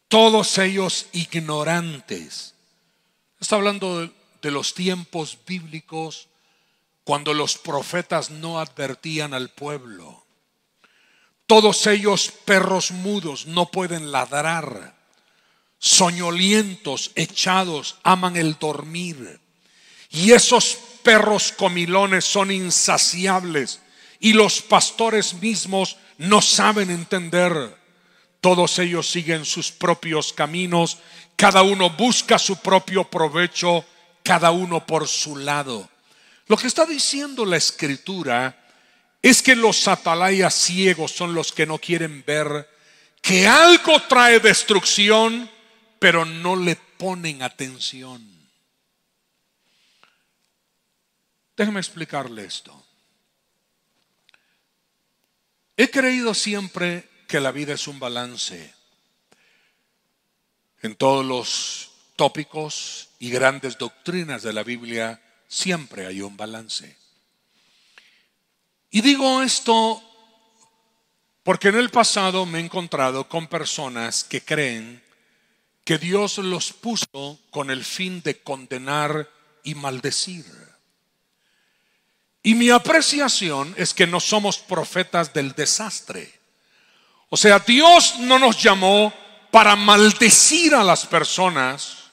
todos 0.08 0.58
ellos 0.60 1.08
ignorantes. 1.14 2.54
Está 3.40 3.56
hablando 3.56 4.02
de, 4.02 4.12
de 4.42 4.52
los 4.52 4.76
tiempos 4.76 5.40
bíblicos 5.46 6.28
cuando 7.04 7.34
los 7.34 7.58
profetas 7.58 8.30
no 8.30 8.60
advertían 8.60 9.34
al 9.34 9.50
pueblo. 9.50 10.24
Todos 11.48 11.86
ellos 11.88 12.32
perros 12.46 12.92
mudos 12.92 13.46
no 13.46 13.68
pueden 13.68 14.12
ladrar, 14.12 14.96
soñolientos, 15.80 17.12
echados, 17.16 17.98
aman 18.04 18.36
el 18.36 18.58
dormir. 18.60 19.40
Y 20.12 20.32
esos 20.32 20.78
perros 21.04 21.52
comilones 21.52 22.26
son 22.26 22.52
insaciables 22.52 23.82
y 24.20 24.34
los 24.34 24.62
pastores 24.62 25.36
mismos 25.36 25.98
no 26.18 26.42
saben 26.42 26.90
entender. 26.90 27.76
Todos 28.42 28.80
ellos 28.80 29.10
siguen 29.10 29.46
sus 29.46 29.72
propios 29.72 30.34
caminos, 30.34 31.00
cada 31.36 31.64
uno 31.64 31.90
busca 31.90 32.40
su 32.40 32.58
propio 32.58 33.04
provecho, 33.04 33.86
cada 34.24 34.52
uno 34.52 34.86
por 34.86 35.08
su 35.08 35.38
lado. 35.38 35.90
Lo 36.48 36.58
que 36.58 36.68
está 36.68 36.86
diciendo 36.86 37.46
la 37.46 37.58
escritura 37.58 38.64
es 39.22 39.42
que 39.42 39.56
los 39.56 39.88
atalayas 39.88 40.54
ciegos 40.54 41.12
son 41.12 41.34
los 41.34 41.52
que 41.52 41.66
no 41.66 41.80
quieren 41.80 42.24
ver 42.26 42.70
que 43.26 43.48
algo 43.48 44.00
trae 44.04 44.40
destrucción, 44.40 45.50
pero 45.98 46.26
no 46.26 46.56
le 46.56 46.76
ponen 46.76 47.42
atención. 47.42 48.35
Déjeme 51.56 51.80
explicarle 51.80 52.46
esto. 52.46 52.86
He 55.78 55.90
creído 55.90 56.34
siempre 56.34 57.10
que 57.28 57.40
la 57.40 57.52
vida 57.52 57.74
es 57.74 57.88
un 57.88 58.00
balance. 58.00 58.74
En 60.82 60.96
todos 60.96 61.26
los 61.26 61.92
tópicos 62.16 63.10
y 63.20 63.30
grandes 63.30 63.78
doctrinas 63.78 64.44
de 64.44 64.54
la 64.54 64.64
Biblia 64.64 65.22
siempre 65.48 66.06
hay 66.06 66.22
un 66.22 66.38
balance. 66.38 66.98
Y 68.92 69.02
digo 69.02 69.42
esto 69.42 70.02
porque 71.44 71.68
en 71.68 71.76
el 71.76 71.90
pasado 71.90 72.46
me 72.46 72.60
he 72.60 72.64
encontrado 72.64 73.28
con 73.30 73.48
personas 73.48 74.24
que 74.24 74.44
creen 74.44 75.04
que 75.84 75.98
Dios 75.98 76.40
los 76.40 76.74
puso 76.74 77.40
con 77.52 77.70
el 77.70 77.86
fin 77.86 78.22
de 78.24 78.42
condenar 78.42 79.30
y 79.64 79.76
maldecir. 79.76 80.46
Y 82.46 82.54
mi 82.54 82.70
apreciación 82.70 83.74
es 83.76 83.92
que 83.96 84.06
no 84.06 84.20
somos 84.20 84.60
profetas 84.60 85.34
del 85.34 85.54
desastre. 85.54 86.32
O 87.30 87.38
sea, 87.38 87.58
Dios 87.58 88.20
no 88.20 88.38
nos 88.38 88.62
llamó 88.62 89.12
para 89.50 89.76
maldecir 89.76 90.76
a 90.76 90.84
las 90.84 91.08
personas, 91.08 92.12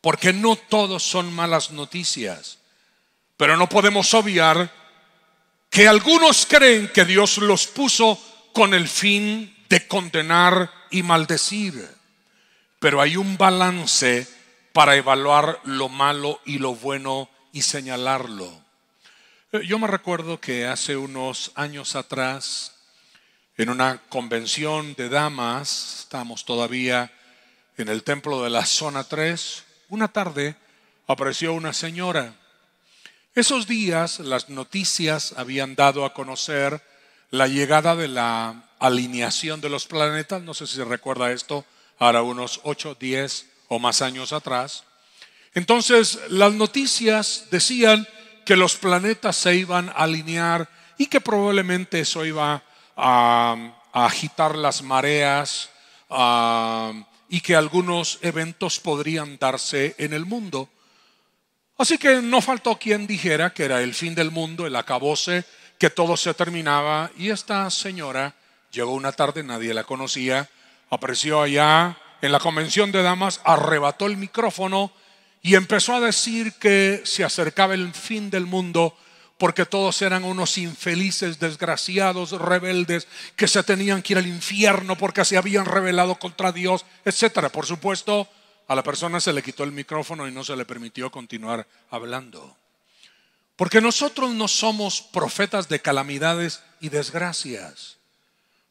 porque 0.00 0.32
no 0.32 0.56
todos 0.56 1.04
son 1.04 1.32
malas 1.32 1.70
noticias. 1.70 2.58
Pero 3.36 3.56
no 3.56 3.68
podemos 3.68 4.12
obviar 4.14 4.68
que 5.70 5.86
algunos 5.86 6.44
creen 6.44 6.90
que 6.92 7.04
Dios 7.04 7.38
los 7.38 7.68
puso 7.68 8.18
con 8.52 8.74
el 8.74 8.88
fin 8.88 9.56
de 9.68 9.86
condenar 9.86 10.72
y 10.90 11.04
maldecir. 11.04 11.88
Pero 12.80 13.00
hay 13.00 13.16
un 13.16 13.38
balance 13.38 14.26
para 14.72 14.96
evaluar 14.96 15.60
lo 15.62 15.88
malo 15.88 16.40
y 16.44 16.58
lo 16.58 16.74
bueno 16.74 17.30
y 17.52 17.62
señalarlo. 17.62 18.65
Eh, 19.56 19.66
yo 19.66 19.78
me 19.78 19.86
recuerdo 19.86 20.40
que 20.40 20.66
hace 20.66 20.96
unos 20.96 21.52
años 21.54 21.94
atrás, 21.96 22.74
en 23.56 23.70
una 23.70 24.02
convención 24.08 24.94
de 24.94 25.08
damas, 25.08 26.00
estamos 26.00 26.44
todavía 26.44 27.10
en 27.76 27.88
el 27.88 28.02
templo 28.02 28.42
de 28.42 28.50
la 28.50 28.66
zona 28.66 29.04
3, 29.04 29.64
una 29.88 30.08
tarde 30.08 30.56
apareció 31.06 31.54
una 31.54 31.72
señora. 31.72 32.34
Esos 33.34 33.66
días 33.66 34.18
las 34.20 34.48
noticias 34.48 35.34
habían 35.36 35.74
dado 35.74 36.04
a 36.04 36.12
conocer 36.12 36.82
la 37.30 37.46
llegada 37.46 37.96
de 37.96 38.08
la 38.08 38.64
alineación 38.78 39.60
de 39.60 39.70
los 39.70 39.86
planetas, 39.86 40.42
no 40.42 40.54
sé 40.54 40.66
si 40.66 40.76
se 40.76 40.84
recuerda 40.84 41.32
esto, 41.32 41.64
ahora 41.98 42.22
unos 42.22 42.60
8, 42.64 42.96
10 42.98 43.46
o 43.68 43.78
más 43.78 44.02
años 44.02 44.32
atrás. 44.32 44.84
Entonces 45.54 46.18
las 46.28 46.52
noticias 46.52 47.46
decían 47.50 48.06
que 48.46 48.56
los 48.56 48.76
planetas 48.76 49.36
se 49.36 49.56
iban 49.56 49.88
a 49.90 50.04
alinear 50.04 50.68
y 50.96 51.06
que 51.06 51.20
probablemente 51.20 52.00
eso 52.00 52.24
iba 52.24 52.62
a, 52.96 53.72
agitar 53.92 54.54
las 54.54 54.82
mareas 54.82 55.70
y 57.28 57.40
que 57.40 57.56
algunos 57.56 58.18
eventos 58.22 58.78
podrían 58.78 59.36
darse 59.38 59.94
en 59.98 60.12
el 60.12 60.26
mundo. 60.26 60.68
Así 61.76 61.98
que 61.98 62.22
no 62.22 62.40
faltó 62.40 62.78
quien 62.78 63.06
dijera 63.06 63.52
que 63.52 63.64
era 63.64 63.82
el 63.82 63.94
fin 63.94 64.14
del 64.14 64.30
mundo, 64.30 64.66
el 64.66 64.76
acabose, 64.76 65.44
que 65.78 65.90
todo 65.90 66.16
se 66.16 66.32
terminaba 66.32 67.10
y 67.16 67.30
esta 67.30 67.68
señora 67.70 68.34
llegó 68.70 68.92
una 68.92 69.12
tarde, 69.12 69.42
nadie 69.42 69.74
la 69.74 69.84
conocía, 69.84 70.48
apareció 70.88 71.42
allá 71.42 71.98
en 72.22 72.32
la 72.32 72.38
convención 72.38 72.92
de 72.92 73.02
damas, 73.02 73.40
arrebató 73.44 74.06
el 74.06 74.16
micrófono 74.16 74.92
y 75.46 75.54
empezó 75.54 75.94
a 75.94 76.00
decir 76.00 76.54
que 76.54 77.02
se 77.04 77.22
acercaba 77.22 77.74
el 77.74 77.94
fin 77.94 78.30
del 78.30 78.46
mundo 78.46 78.96
porque 79.38 79.64
todos 79.64 80.02
eran 80.02 80.24
unos 80.24 80.58
infelices, 80.58 81.38
desgraciados, 81.38 82.32
rebeldes, 82.32 83.06
que 83.36 83.46
se 83.46 83.62
tenían 83.62 84.02
que 84.02 84.14
ir 84.14 84.18
al 84.18 84.26
infierno 84.26 84.98
porque 84.98 85.24
se 85.24 85.36
habían 85.36 85.64
rebelado 85.64 86.16
contra 86.16 86.50
Dios, 86.50 86.84
etcétera. 87.04 87.50
Por 87.50 87.64
supuesto, 87.64 88.28
a 88.66 88.74
la 88.74 88.82
persona 88.82 89.20
se 89.20 89.32
le 89.32 89.40
quitó 89.40 89.62
el 89.62 89.70
micrófono 89.70 90.26
y 90.26 90.32
no 90.32 90.42
se 90.42 90.56
le 90.56 90.64
permitió 90.64 91.12
continuar 91.12 91.64
hablando. 91.90 92.56
Porque 93.54 93.80
nosotros 93.80 94.32
no 94.32 94.48
somos 94.48 95.00
profetas 95.00 95.68
de 95.68 95.80
calamidades 95.80 96.60
y 96.80 96.88
desgracias. 96.88 97.98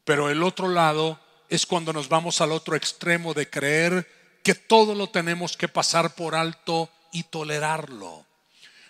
Pero 0.04 0.30
el 0.30 0.44
otro 0.44 0.68
lado 0.68 1.22
es 1.48 1.66
cuando 1.66 1.94
nos 1.94 2.10
vamos 2.10 2.42
al 2.42 2.52
otro 2.52 2.76
extremo 2.76 3.34
de 3.34 3.50
creer 3.50 4.25
que 4.46 4.54
todo 4.54 4.94
lo 4.94 5.08
tenemos 5.08 5.58
que 5.58 5.68
pasar 5.68 6.14
por 6.14 6.36
alto 6.36 6.92
y 7.12 7.24
tolerarlo. 7.24 8.28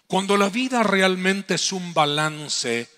Cuando 0.06 0.36
la 0.36 0.50
vida 0.50 0.84
realmente 0.84 1.56
es 1.56 1.72
un 1.72 1.94
balance 1.94 2.90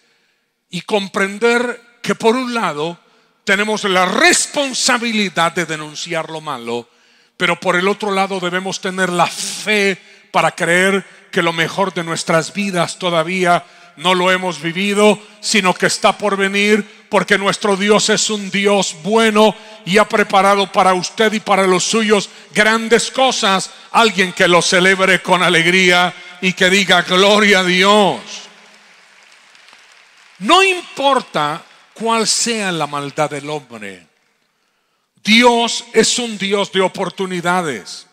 y 0.71 0.81
comprender 0.81 1.99
que 2.01 2.15
por 2.15 2.35
un 2.35 2.55
lado 2.55 2.97
tenemos 3.43 3.83
la 3.83 4.07
responsabilidad 4.07 5.51
de 5.51 5.67
denunciar 5.67 6.31
lo 6.31 6.41
malo, 6.41 6.89
pero 7.37 7.59
por 7.59 7.75
el 7.75 7.87
otro 7.87 8.09
lado 8.09 8.39
debemos 8.39 8.81
tener 8.81 9.11
la 9.11 9.27
fe 9.27 10.01
para 10.31 10.55
creer 10.55 11.05
que 11.31 11.43
lo 11.43 11.53
mejor 11.53 11.93
de 11.93 12.03
nuestras 12.03 12.53
vidas 12.53 12.97
todavía 12.97 13.63
no 13.97 14.13
lo 14.13 14.31
hemos 14.31 14.61
vivido, 14.61 15.19
sino 15.39 15.73
que 15.73 15.87
está 15.87 16.17
por 16.17 16.37
venir, 16.37 17.05
porque 17.09 17.37
nuestro 17.37 17.75
Dios 17.75 18.09
es 18.09 18.29
un 18.29 18.49
Dios 18.49 18.95
bueno 19.03 19.55
y 19.85 19.97
ha 19.97 20.07
preparado 20.07 20.71
para 20.71 20.93
usted 20.93 21.33
y 21.33 21.39
para 21.39 21.65
los 21.65 21.83
suyos 21.83 22.29
grandes 22.53 23.11
cosas. 23.11 23.71
Alguien 23.91 24.33
que 24.33 24.47
lo 24.47 24.61
celebre 24.61 25.21
con 25.21 25.41
alegría 25.41 26.13
y 26.41 26.53
que 26.53 26.69
diga 26.69 27.01
gloria 27.01 27.59
a 27.59 27.63
Dios. 27.63 28.19
No 30.39 30.63
importa 30.63 31.63
cuál 31.93 32.27
sea 32.27 32.71
la 32.71 32.85
maldad 32.85 33.31
del 33.31 33.49
hombre, 33.49 34.05
Dios 35.23 35.83
es 35.93 36.19
un 36.19 36.37
Dios 36.37 36.71
de 36.71 36.81
oportunidades. 36.81 38.05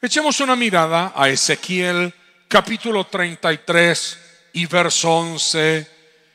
Echemos 0.00 0.38
una 0.38 0.54
mirada 0.54 1.12
a 1.16 1.28
Ezequiel 1.28 2.14
capítulo 2.46 3.04
33 3.06 4.25
y 4.56 4.64
verso 4.64 5.10
11 5.10 5.86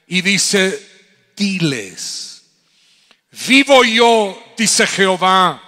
y 0.05 0.21
dice, 0.21 1.31
diles, 1.36 2.43
vivo 3.47 3.84
yo, 3.84 4.53
dice 4.55 4.86
Jehová, 4.86 5.60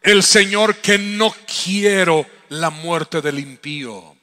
el 0.00 0.22
Señor, 0.22 0.76
que 0.76 0.96
no 0.96 1.34
quiero 1.64 2.24
la 2.50 2.70
muerte 2.70 3.20
del 3.20 3.40
impío, 3.40 4.16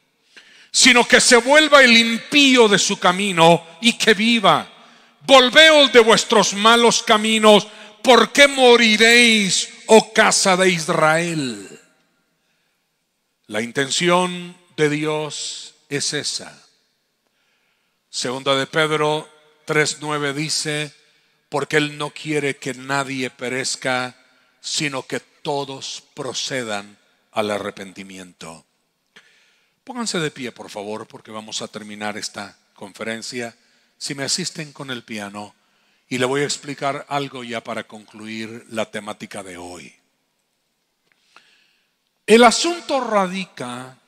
sino 0.72 1.06
que 1.06 1.19
se 1.19 1.36
vuelva 1.36 1.84
el 1.84 1.98
impío 1.98 2.69
de 2.69 2.80
su 2.80 2.98
camino 2.98 3.67
y 3.82 3.91
que 3.98 4.13
viva. 4.13 4.65
Volveos 5.28 5.91
de 5.91 6.00
vuestros 6.00 6.54
malos 6.54 7.04
caminos, 7.04 7.67
¿por 8.02 8.32
qué 8.32 8.48
moriréis, 8.48 9.67
oh 9.88 10.13
casa 10.13 10.56
de 10.56 10.69
Israel? 10.69 11.67
La 13.48 13.62
intención 13.62 14.56
de 14.78 14.89
Dios 14.89 15.74
es 15.89 16.13
esa 16.13 16.68
Segunda 18.10 18.56
de 18.56 18.65
Pedro 18.65 19.30
3.9 19.67 20.34
dice, 20.34 20.91
porque 21.48 21.78
Él 21.78 21.98
no 21.98 22.10
quiere 22.10 22.58
que 22.58 22.74
nadie 22.74 23.30
perezca, 23.30 24.15
sino 24.62 25.04
que 25.04 25.19
todos 25.19 26.04
procedan 26.15 26.98
al 27.32 27.52
arrepentimiento. 27.52 28.65
Pónganse 29.84 30.19
de 30.19 30.32
pie, 30.32 30.52
por 30.52 30.72
favor, 30.72 31.08
porque 31.08 31.30
vamos 31.30 31.62
a 31.62 31.67
terminar 31.67 32.17
esta 32.17 32.58
conferencia. 32.74 33.56
Si 33.98 34.15
me 34.15 34.24
asisten 34.24 34.74
con 34.74 34.89
el 34.89 35.04
piano, 35.04 35.54
y 36.08 36.17
le 36.17 36.26
voy 36.26 36.41
a 36.41 36.45
explicar 36.45 37.06
algo 37.08 37.43
ya 37.43 37.63
para 37.63 37.84
concluir 37.84 38.65
la 38.69 38.89
temática 38.89 39.43
de 39.43 39.58
hoy. 39.58 39.95
El 42.26 42.43
asunto 42.43 43.00
radica 43.02 43.99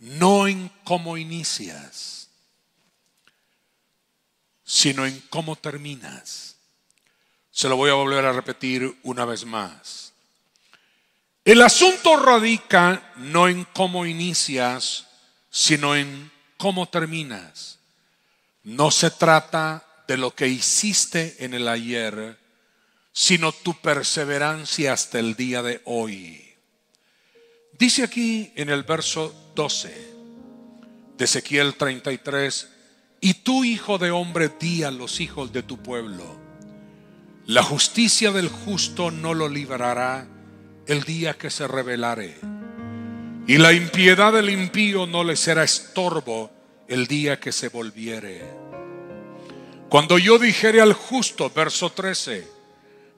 no 0.00 0.48
en 0.48 0.70
cómo 0.82 1.16
inicias, 1.16 2.28
sino 4.64 5.06
en 5.06 5.20
cómo 5.30 5.56
terminas. 5.56 6.56
Se 7.50 7.68
lo 7.68 7.76
voy 7.76 7.90
a 7.90 7.94
volver 7.94 8.24
a 8.24 8.32
repetir 8.32 8.98
una 9.02 9.24
vez 9.24 9.44
más. 9.44 10.12
El 11.44 11.62
asunto 11.62 12.16
radica 12.16 13.12
no 13.16 13.48
en 13.48 13.64
cómo 13.64 14.06
inicias, 14.06 15.06
sino 15.50 15.94
en 15.94 16.30
cómo 16.56 16.88
terminas. 16.88 17.78
No 18.62 18.90
se 18.90 19.10
trata 19.10 19.84
de 20.06 20.16
lo 20.16 20.34
que 20.34 20.48
hiciste 20.48 21.36
en 21.44 21.54
el 21.54 21.68
ayer, 21.68 22.38
sino 23.12 23.52
tu 23.52 23.78
perseverancia 23.80 24.92
hasta 24.92 25.18
el 25.18 25.34
día 25.34 25.62
de 25.62 25.82
hoy. 25.84 26.49
Dice 27.80 28.02
aquí 28.02 28.52
en 28.56 28.68
el 28.68 28.82
verso 28.82 29.34
12 29.54 30.12
de 31.16 31.24
Ezequiel 31.24 31.76
33, 31.76 32.68
y 33.22 33.32
tú, 33.32 33.64
hijo 33.64 33.96
de 33.96 34.10
hombre, 34.10 34.50
di 34.60 34.82
a 34.82 34.90
los 34.90 35.18
hijos 35.18 35.50
de 35.50 35.62
tu 35.62 35.78
pueblo, 35.78 36.24
la 37.46 37.62
justicia 37.62 38.32
del 38.32 38.50
justo 38.50 39.10
no 39.10 39.32
lo 39.32 39.48
librará 39.48 40.26
el 40.86 41.04
día 41.04 41.38
que 41.38 41.48
se 41.48 41.66
revelare, 41.66 42.36
y 43.46 43.56
la 43.56 43.72
impiedad 43.72 44.34
del 44.34 44.50
impío 44.50 45.06
no 45.06 45.24
le 45.24 45.34
será 45.34 45.64
estorbo 45.64 46.50
el 46.86 47.06
día 47.06 47.40
que 47.40 47.50
se 47.50 47.70
volviere. 47.70 48.44
Cuando 49.88 50.18
yo 50.18 50.38
dijere 50.38 50.82
al 50.82 50.92
justo, 50.92 51.48
verso 51.48 51.88
13, 51.88 52.46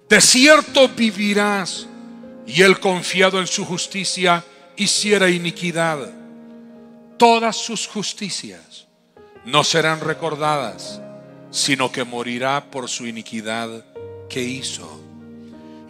de 0.08 0.20
cierto 0.20 0.88
vivirás, 0.88 1.88
y 2.46 2.62
él 2.62 2.78
confiado 2.78 3.40
en 3.40 3.48
su 3.48 3.64
justicia, 3.64 4.44
hiciera 4.82 5.30
iniquidad, 5.30 6.10
todas 7.18 7.56
sus 7.56 7.86
justicias 7.86 8.86
no 9.44 9.64
serán 9.64 10.00
recordadas, 10.00 11.00
sino 11.50 11.90
que 11.90 12.04
morirá 12.04 12.70
por 12.70 12.88
su 12.88 13.06
iniquidad 13.06 13.84
que 14.28 14.42
hizo. 14.42 15.00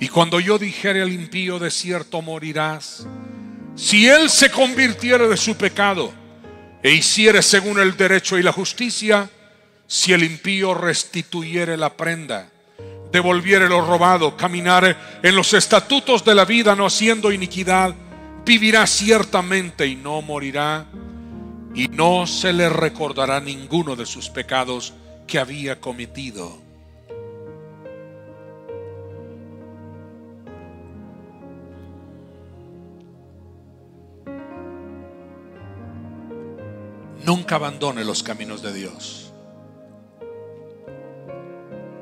Y 0.00 0.08
cuando 0.08 0.40
yo 0.40 0.58
dijere 0.58 1.02
al 1.02 1.12
impío 1.12 1.58
de 1.58 1.70
cierto 1.70 2.22
morirás, 2.22 3.06
si 3.76 4.08
él 4.08 4.28
se 4.28 4.50
convirtiere 4.50 5.28
de 5.28 5.36
su 5.36 5.56
pecado 5.56 6.12
e 6.82 6.92
hiciere 6.92 7.42
según 7.42 7.78
el 7.78 7.96
derecho 7.96 8.38
y 8.38 8.42
la 8.42 8.52
justicia, 8.52 9.30
si 9.86 10.12
el 10.12 10.24
impío 10.24 10.74
restituyere 10.74 11.76
la 11.76 11.96
prenda, 11.96 12.50
devolviere 13.12 13.68
lo 13.68 13.86
robado, 13.86 14.36
caminar 14.36 15.20
en 15.22 15.36
los 15.36 15.54
estatutos 15.54 16.24
de 16.24 16.34
la 16.34 16.44
vida, 16.44 16.74
no 16.74 16.86
haciendo 16.86 17.30
iniquidad, 17.30 17.94
vivirá 18.44 18.86
ciertamente 18.86 19.86
y 19.86 19.96
no 19.96 20.22
morirá, 20.22 20.86
y 21.74 21.88
no 21.88 22.26
se 22.26 22.52
le 22.52 22.68
recordará 22.68 23.40
ninguno 23.40 23.96
de 23.96 24.06
sus 24.06 24.28
pecados 24.28 24.92
que 25.26 25.38
había 25.38 25.80
cometido. 25.80 26.60
Nunca 37.24 37.54
abandone 37.54 38.04
los 38.04 38.22
caminos 38.22 38.62
de 38.62 38.72
Dios. 38.72 39.32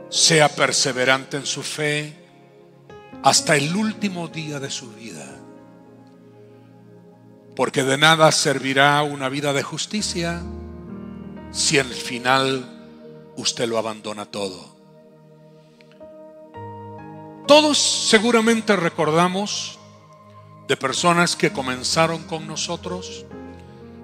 Sea 0.08 0.48
perseverante 0.48 1.36
en 1.36 1.46
su 1.46 1.62
fe 1.62 2.14
hasta 3.22 3.54
el 3.54 3.76
último 3.76 4.28
día 4.28 4.58
de 4.58 4.70
su 4.70 4.90
vida. 4.92 5.29
Porque 7.60 7.84
de 7.84 7.98
nada 7.98 8.32
servirá 8.32 9.02
una 9.02 9.28
vida 9.28 9.52
de 9.52 9.62
justicia 9.62 10.40
si 11.50 11.78
al 11.78 11.92
final 11.92 12.64
usted 13.36 13.68
lo 13.68 13.76
abandona 13.76 14.24
todo. 14.24 14.74
Todos 17.46 17.76
seguramente 17.76 18.76
recordamos 18.76 19.78
de 20.68 20.76
personas 20.78 21.36
que 21.36 21.52
comenzaron 21.52 22.22
con 22.22 22.46
nosotros 22.46 23.26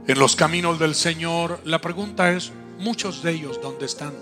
en 0.07 0.19
los 0.19 0.37
caminos 0.37 0.79
del 0.79 0.95
Señor. 0.95 1.59
La 1.65 1.81
pregunta 1.81 2.33
es, 2.33 2.53
muchos 2.79 3.23
de 3.23 3.33
ellos, 3.33 3.59
¿dónde 3.63 3.87
están? 3.87 4.13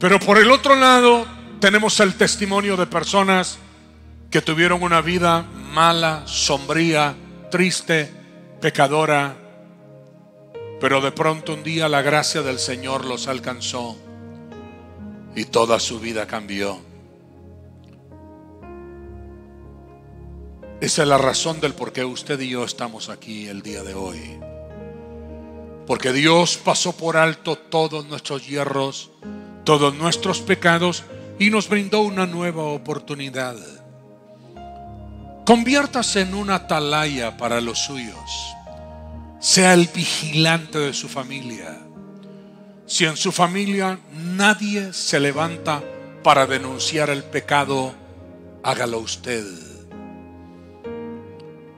Pero 0.00 0.18
por 0.20 0.38
el 0.38 0.50
otro 0.50 0.74
lado, 0.74 1.26
tenemos 1.60 2.00
el 2.00 2.14
testimonio 2.14 2.78
de 2.78 2.86
personas 2.86 3.58
que 4.34 4.42
tuvieron 4.42 4.82
una 4.82 5.00
vida 5.00 5.42
mala, 5.42 6.24
sombría, 6.26 7.14
triste, 7.52 8.10
pecadora, 8.60 9.36
pero 10.80 11.00
de 11.00 11.12
pronto 11.12 11.54
un 11.54 11.62
día 11.62 11.88
la 11.88 12.02
gracia 12.02 12.42
del 12.42 12.58
Señor 12.58 13.04
los 13.04 13.28
alcanzó 13.28 13.96
y 15.36 15.44
toda 15.44 15.78
su 15.78 16.00
vida 16.00 16.26
cambió. 16.26 16.80
Esa 20.80 21.02
es 21.02 21.08
la 21.08 21.18
razón 21.18 21.60
del 21.60 21.74
por 21.74 21.92
qué 21.92 22.04
usted 22.04 22.40
y 22.40 22.48
yo 22.48 22.64
estamos 22.64 23.10
aquí 23.10 23.46
el 23.46 23.62
día 23.62 23.84
de 23.84 23.94
hoy. 23.94 24.18
Porque 25.86 26.12
Dios 26.12 26.56
pasó 26.56 26.90
por 26.96 27.16
alto 27.16 27.54
todos 27.54 28.04
nuestros 28.08 28.44
hierros, 28.48 29.12
todos 29.62 29.94
nuestros 29.94 30.40
pecados 30.40 31.04
y 31.38 31.50
nos 31.50 31.68
brindó 31.68 32.00
una 32.00 32.26
nueva 32.26 32.64
oportunidad. 32.64 33.83
Conviértase 35.44 36.22
en 36.22 36.32
una 36.32 36.54
atalaya 36.54 37.36
para 37.36 37.60
los 37.60 37.78
suyos. 37.78 38.56
Sea 39.40 39.74
el 39.74 39.88
vigilante 39.94 40.78
de 40.78 40.94
su 40.94 41.06
familia. 41.06 41.78
Si 42.86 43.04
en 43.04 43.16
su 43.18 43.30
familia 43.30 43.98
nadie 44.10 44.94
se 44.94 45.20
levanta 45.20 45.82
para 46.22 46.46
denunciar 46.46 47.10
el 47.10 47.22
pecado, 47.24 47.94
hágalo 48.62 49.00
usted. 49.00 49.44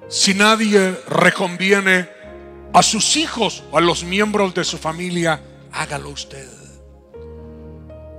Si 0.08 0.34
nadie 0.34 0.96
reconviene 1.08 2.08
a 2.72 2.84
sus 2.84 3.16
hijos 3.16 3.64
o 3.72 3.78
a 3.78 3.80
los 3.80 4.04
miembros 4.04 4.54
de 4.54 4.62
su 4.62 4.78
familia, 4.78 5.42
hágalo 5.72 6.10
usted. 6.10 6.48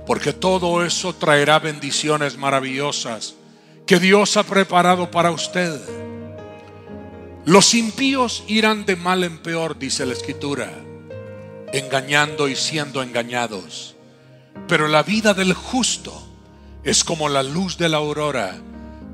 Porque 0.06 0.34
todo 0.34 0.84
eso 0.84 1.14
traerá 1.14 1.58
bendiciones 1.58 2.36
maravillosas 2.36 3.34
que 3.88 3.98
Dios 3.98 4.36
ha 4.36 4.42
preparado 4.42 5.10
para 5.10 5.30
usted. 5.30 5.80
Los 7.46 7.72
impíos 7.72 8.44
irán 8.46 8.84
de 8.84 8.96
mal 8.96 9.24
en 9.24 9.38
peor, 9.38 9.78
dice 9.78 10.04
la 10.04 10.12
escritura, 10.12 10.70
engañando 11.72 12.48
y 12.48 12.54
siendo 12.54 13.02
engañados. 13.02 13.96
Pero 14.68 14.88
la 14.88 15.02
vida 15.02 15.32
del 15.32 15.54
justo 15.54 16.12
es 16.84 17.02
como 17.02 17.30
la 17.30 17.42
luz 17.42 17.78
de 17.78 17.88
la 17.88 17.96
aurora 17.96 18.58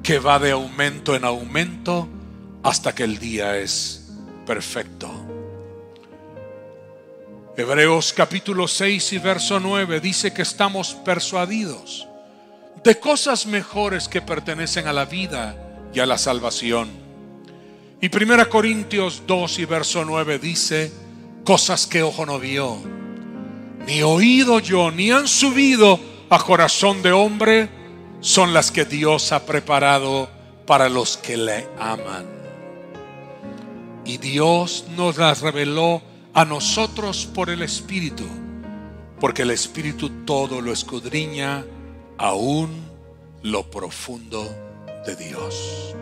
que 0.03 0.19
va 0.19 0.41
de 0.41 0.51
aumento 0.51 1.15
en 1.15 1.25
aumento 1.25 2.09
hasta 2.65 2.97
que 2.97 3.05
el 3.05 3.21
día 3.21 3.57
es 3.57 4.09
perfecto. 4.45 5.09
Hebreos 7.57 8.13
capítulo 8.13 8.67
6 8.67 9.13
y 9.13 9.19
verso 9.19 9.61
9 9.61 10.01
dice 10.01 10.35
que 10.35 10.43
estamos 10.43 10.95
persuadidos 11.05 12.09
de 12.85 13.01
cosas 13.01 13.47
mejores 13.47 14.09
que 14.09 14.21
pertenecen 14.21 14.87
a 14.87 14.93
la 14.93 15.07
vida 15.07 15.57
y 15.95 16.01
a 16.01 16.07
la 16.07 16.19
salvación. 16.19 16.91
Y 18.03 18.15
1 18.15 18.51
Corintios 18.51 19.23
2 19.27 19.59
y 19.61 19.65
verso 19.65 20.05
9 20.05 20.39
dice 20.39 20.93
cosas 21.45 21.87
que 21.87 22.03
ojo 22.03 22.27
no 22.27 22.39
vio, 22.39 22.79
ni 23.87 24.03
oído 24.03 24.59
yo, 24.59 24.91
ni 24.91 25.11
han 25.11 25.27
subido 25.27 25.99
a 26.29 26.39
corazón 26.39 27.03
de 27.03 27.13
hombre, 27.13 27.71
son 28.21 28.53
las 28.53 28.71
que 28.71 28.85
Dios 28.85 29.33
ha 29.33 29.47
preparado 29.47 30.29
para 30.67 30.91
los 30.91 31.17
que 31.17 31.39
le 31.39 31.67
aman. 31.79 32.27
Y 34.05 34.19
Dios 34.19 34.85
nos 34.95 35.17
las 35.17 35.41
reveló 35.41 36.03
a 36.35 36.45
nosotros 36.45 37.27
por 37.27 37.49
el 37.49 37.63
Espíritu, 37.63 38.25
porque 39.21 39.43
el 39.43 39.53
Espíritu 39.53 40.25
todo 40.27 40.61
lo 40.61 40.73
escudriña, 40.73 41.65
aún 42.19 42.71
lo 43.43 43.71
profundo 43.71 44.45
de 45.07 45.17
Dios. 45.17 45.95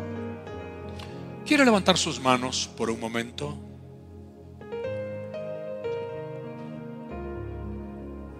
¿Quiere 1.44 1.64
levantar 1.64 1.98
sus 1.98 2.20
manos 2.20 2.70
por 2.76 2.90
un 2.90 3.00
momento? 3.00 3.58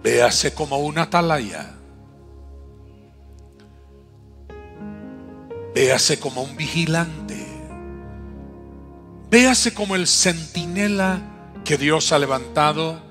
Véase 0.01 0.53
como 0.53 0.77
una 0.77 1.03
atalaya. 1.03 1.75
Véase 5.73 6.19
como 6.19 6.43
un 6.43 6.55
vigilante. 6.55 7.45
Véase 9.29 9.73
como 9.73 9.95
el 9.95 10.07
centinela 10.07 11.21
que 11.65 11.77
Dios 11.77 12.11
ha 12.11 12.19
levantado 12.19 13.01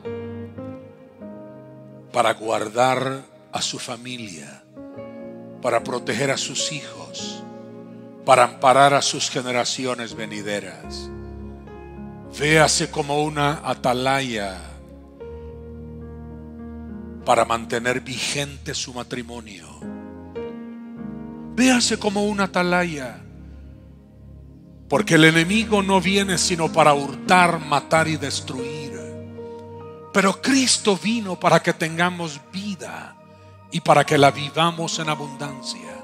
para 2.13 2.35
guardar 2.35 3.32
a 3.53 3.61
su 3.63 3.79
familia, 3.79 4.65
para 5.61 5.85
proteger 5.85 6.31
a 6.31 6.37
sus 6.37 6.73
hijos, 6.73 7.43
para 8.25 8.45
amparar 8.45 8.95
a 8.95 9.03
sus 9.03 9.31
generaciones 9.31 10.15
venideras. 10.15 11.11
Véase 12.39 12.91
como 12.91 13.23
una 13.23 13.61
atalaya 13.65 14.59
para 17.25 17.45
mantener 17.45 18.01
vigente 18.01 18.75
su 18.75 18.95
matrimonio. 18.95 19.69
Véase 21.55 21.99
como 21.99 22.25
una 22.25 22.45
atalaya 22.45 23.23
porque 24.93 25.15
el 25.15 25.25
enemigo 25.25 25.83
no 25.83 26.03
viene 26.03 26.37
sino 26.37 26.71
para 26.71 26.93
hurtar, 26.93 27.59
matar 27.59 28.09
y 28.09 28.19
destruir. 28.19 28.93
Pero 30.13 30.43
Cristo 30.43 30.99
vino 31.03 31.41
para 31.41 31.63
que 31.63 31.73
tengamos 31.73 32.39
vida 32.53 33.17
y 33.73 33.81
para 33.81 34.05
que 34.05 34.19
la 34.19 34.31
vivamos 34.31 34.99
en 34.99 35.09
abundancia. 35.09 36.03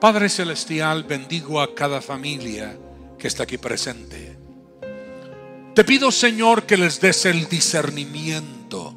Padre 0.00 0.28
Celestial, 0.28 1.04
bendigo 1.04 1.60
a 1.60 1.74
cada 1.74 2.00
familia 2.00 2.76
que 3.18 3.28
está 3.28 3.44
aquí 3.44 3.56
presente. 3.56 4.36
Te 5.74 5.84
pido, 5.84 6.12
Señor, 6.12 6.64
que 6.64 6.76
les 6.76 7.00
des 7.00 7.24
el 7.24 7.48
discernimiento 7.48 8.94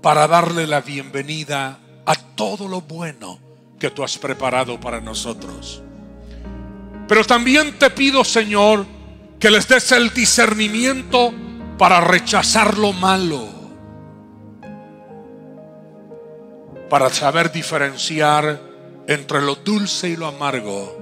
para 0.00 0.28
darle 0.28 0.66
la 0.66 0.80
bienvenida 0.80 1.80
a 2.06 2.14
todo 2.14 2.68
lo 2.68 2.82
bueno 2.82 3.40
que 3.78 3.90
tú 3.90 4.04
has 4.04 4.18
preparado 4.18 4.78
para 4.78 5.00
nosotros. 5.00 5.82
Pero 7.08 7.24
también 7.24 7.78
te 7.78 7.90
pido, 7.90 8.22
Señor, 8.24 8.86
que 9.40 9.50
les 9.50 9.66
des 9.66 9.90
el 9.92 10.14
discernimiento 10.14 11.32
para 11.76 12.00
rechazar 12.00 12.78
lo 12.78 12.92
malo. 12.92 13.61
Para 16.92 17.08
saber 17.08 17.50
diferenciar 17.50 18.60
entre 19.08 19.40
lo 19.40 19.54
dulce 19.54 20.10
y 20.10 20.16
lo 20.16 20.26
amargo, 20.26 20.94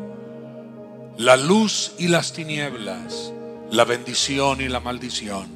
la 1.18 1.36
luz 1.36 1.94
y 1.98 2.06
las 2.06 2.32
tinieblas, 2.32 3.32
la 3.72 3.84
bendición 3.84 4.60
y 4.60 4.68
la 4.68 4.78
maldición, 4.78 5.48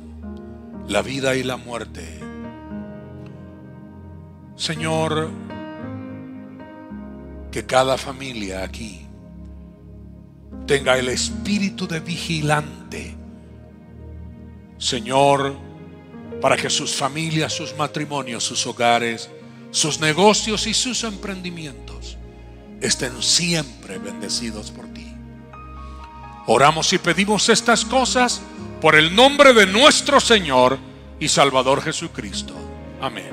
la 0.89 1.03
vida 1.03 1.37
y 1.37 1.45
la 1.45 1.57
muerte. 1.57 2.19
Señor, 4.57 5.31
que 7.53 7.65
cada 7.65 7.97
familia 7.97 8.65
aquí 8.65 9.07
tenga 10.67 10.99
el 10.99 11.11
espíritu 11.11 11.87
de 11.87 12.01
vigilante. 12.01 13.15
Señor, 14.79 15.55
para 16.41 16.57
que 16.57 16.71
sus 16.71 16.93
familias, 16.93 17.53
sus 17.53 17.77
matrimonios, 17.77 18.43
sus 18.43 18.67
hogares, 18.67 19.31
sus 19.75 19.99
negocios 19.99 20.69
y 20.69 20.73
sus 20.73 21.03
emprendimientos 21.03 22.17
estén 22.81 23.21
siempre 23.21 23.99
bendecidos 23.99 24.71
por 24.71 24.87
ti. 24.95 25.13
Oramos 26.47 26.93
y 26.93 26.99
pedimos 26.99 27.49
estas 27.49 27.85
cosas 27.85 28.41
por 28.81 28.95
el 28.95 29.17
nombre 29.17 29.53
de 29.53 29.67
nuestro 29.67 30.21
Señor 30.21 30.79
y 31.19 31.27
Salvador 31.27 31.83
Jesucristo. 31.83 32.55
Amén. 33.01 33.31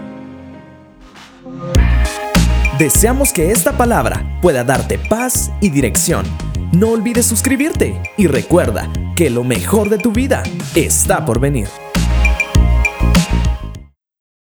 Deseamos 2.79 3.31
que 3.31 3.51
esta 3.51 3.77
palabra 3.77 4.39
pueda 4.41 4.63
darte 4.63 4.97
paz 4.97 5.51
y 5.61 5.69
dirección. 5.69 6.25
No 6.71 6.89
olvides 6.89 7.27
suscribirte 7.27 8.01
y 8.17 8.25
recuerda 8.25 8.91
que 9.15 9.29
lo 9.29 9.43
mejor 9.43 9.89
de 9.89 9.99
tu 9.99 10.11
vida 10.11 10.41
está 10.73 11.23
por 11.23 11.39
venir. 11.39 11.67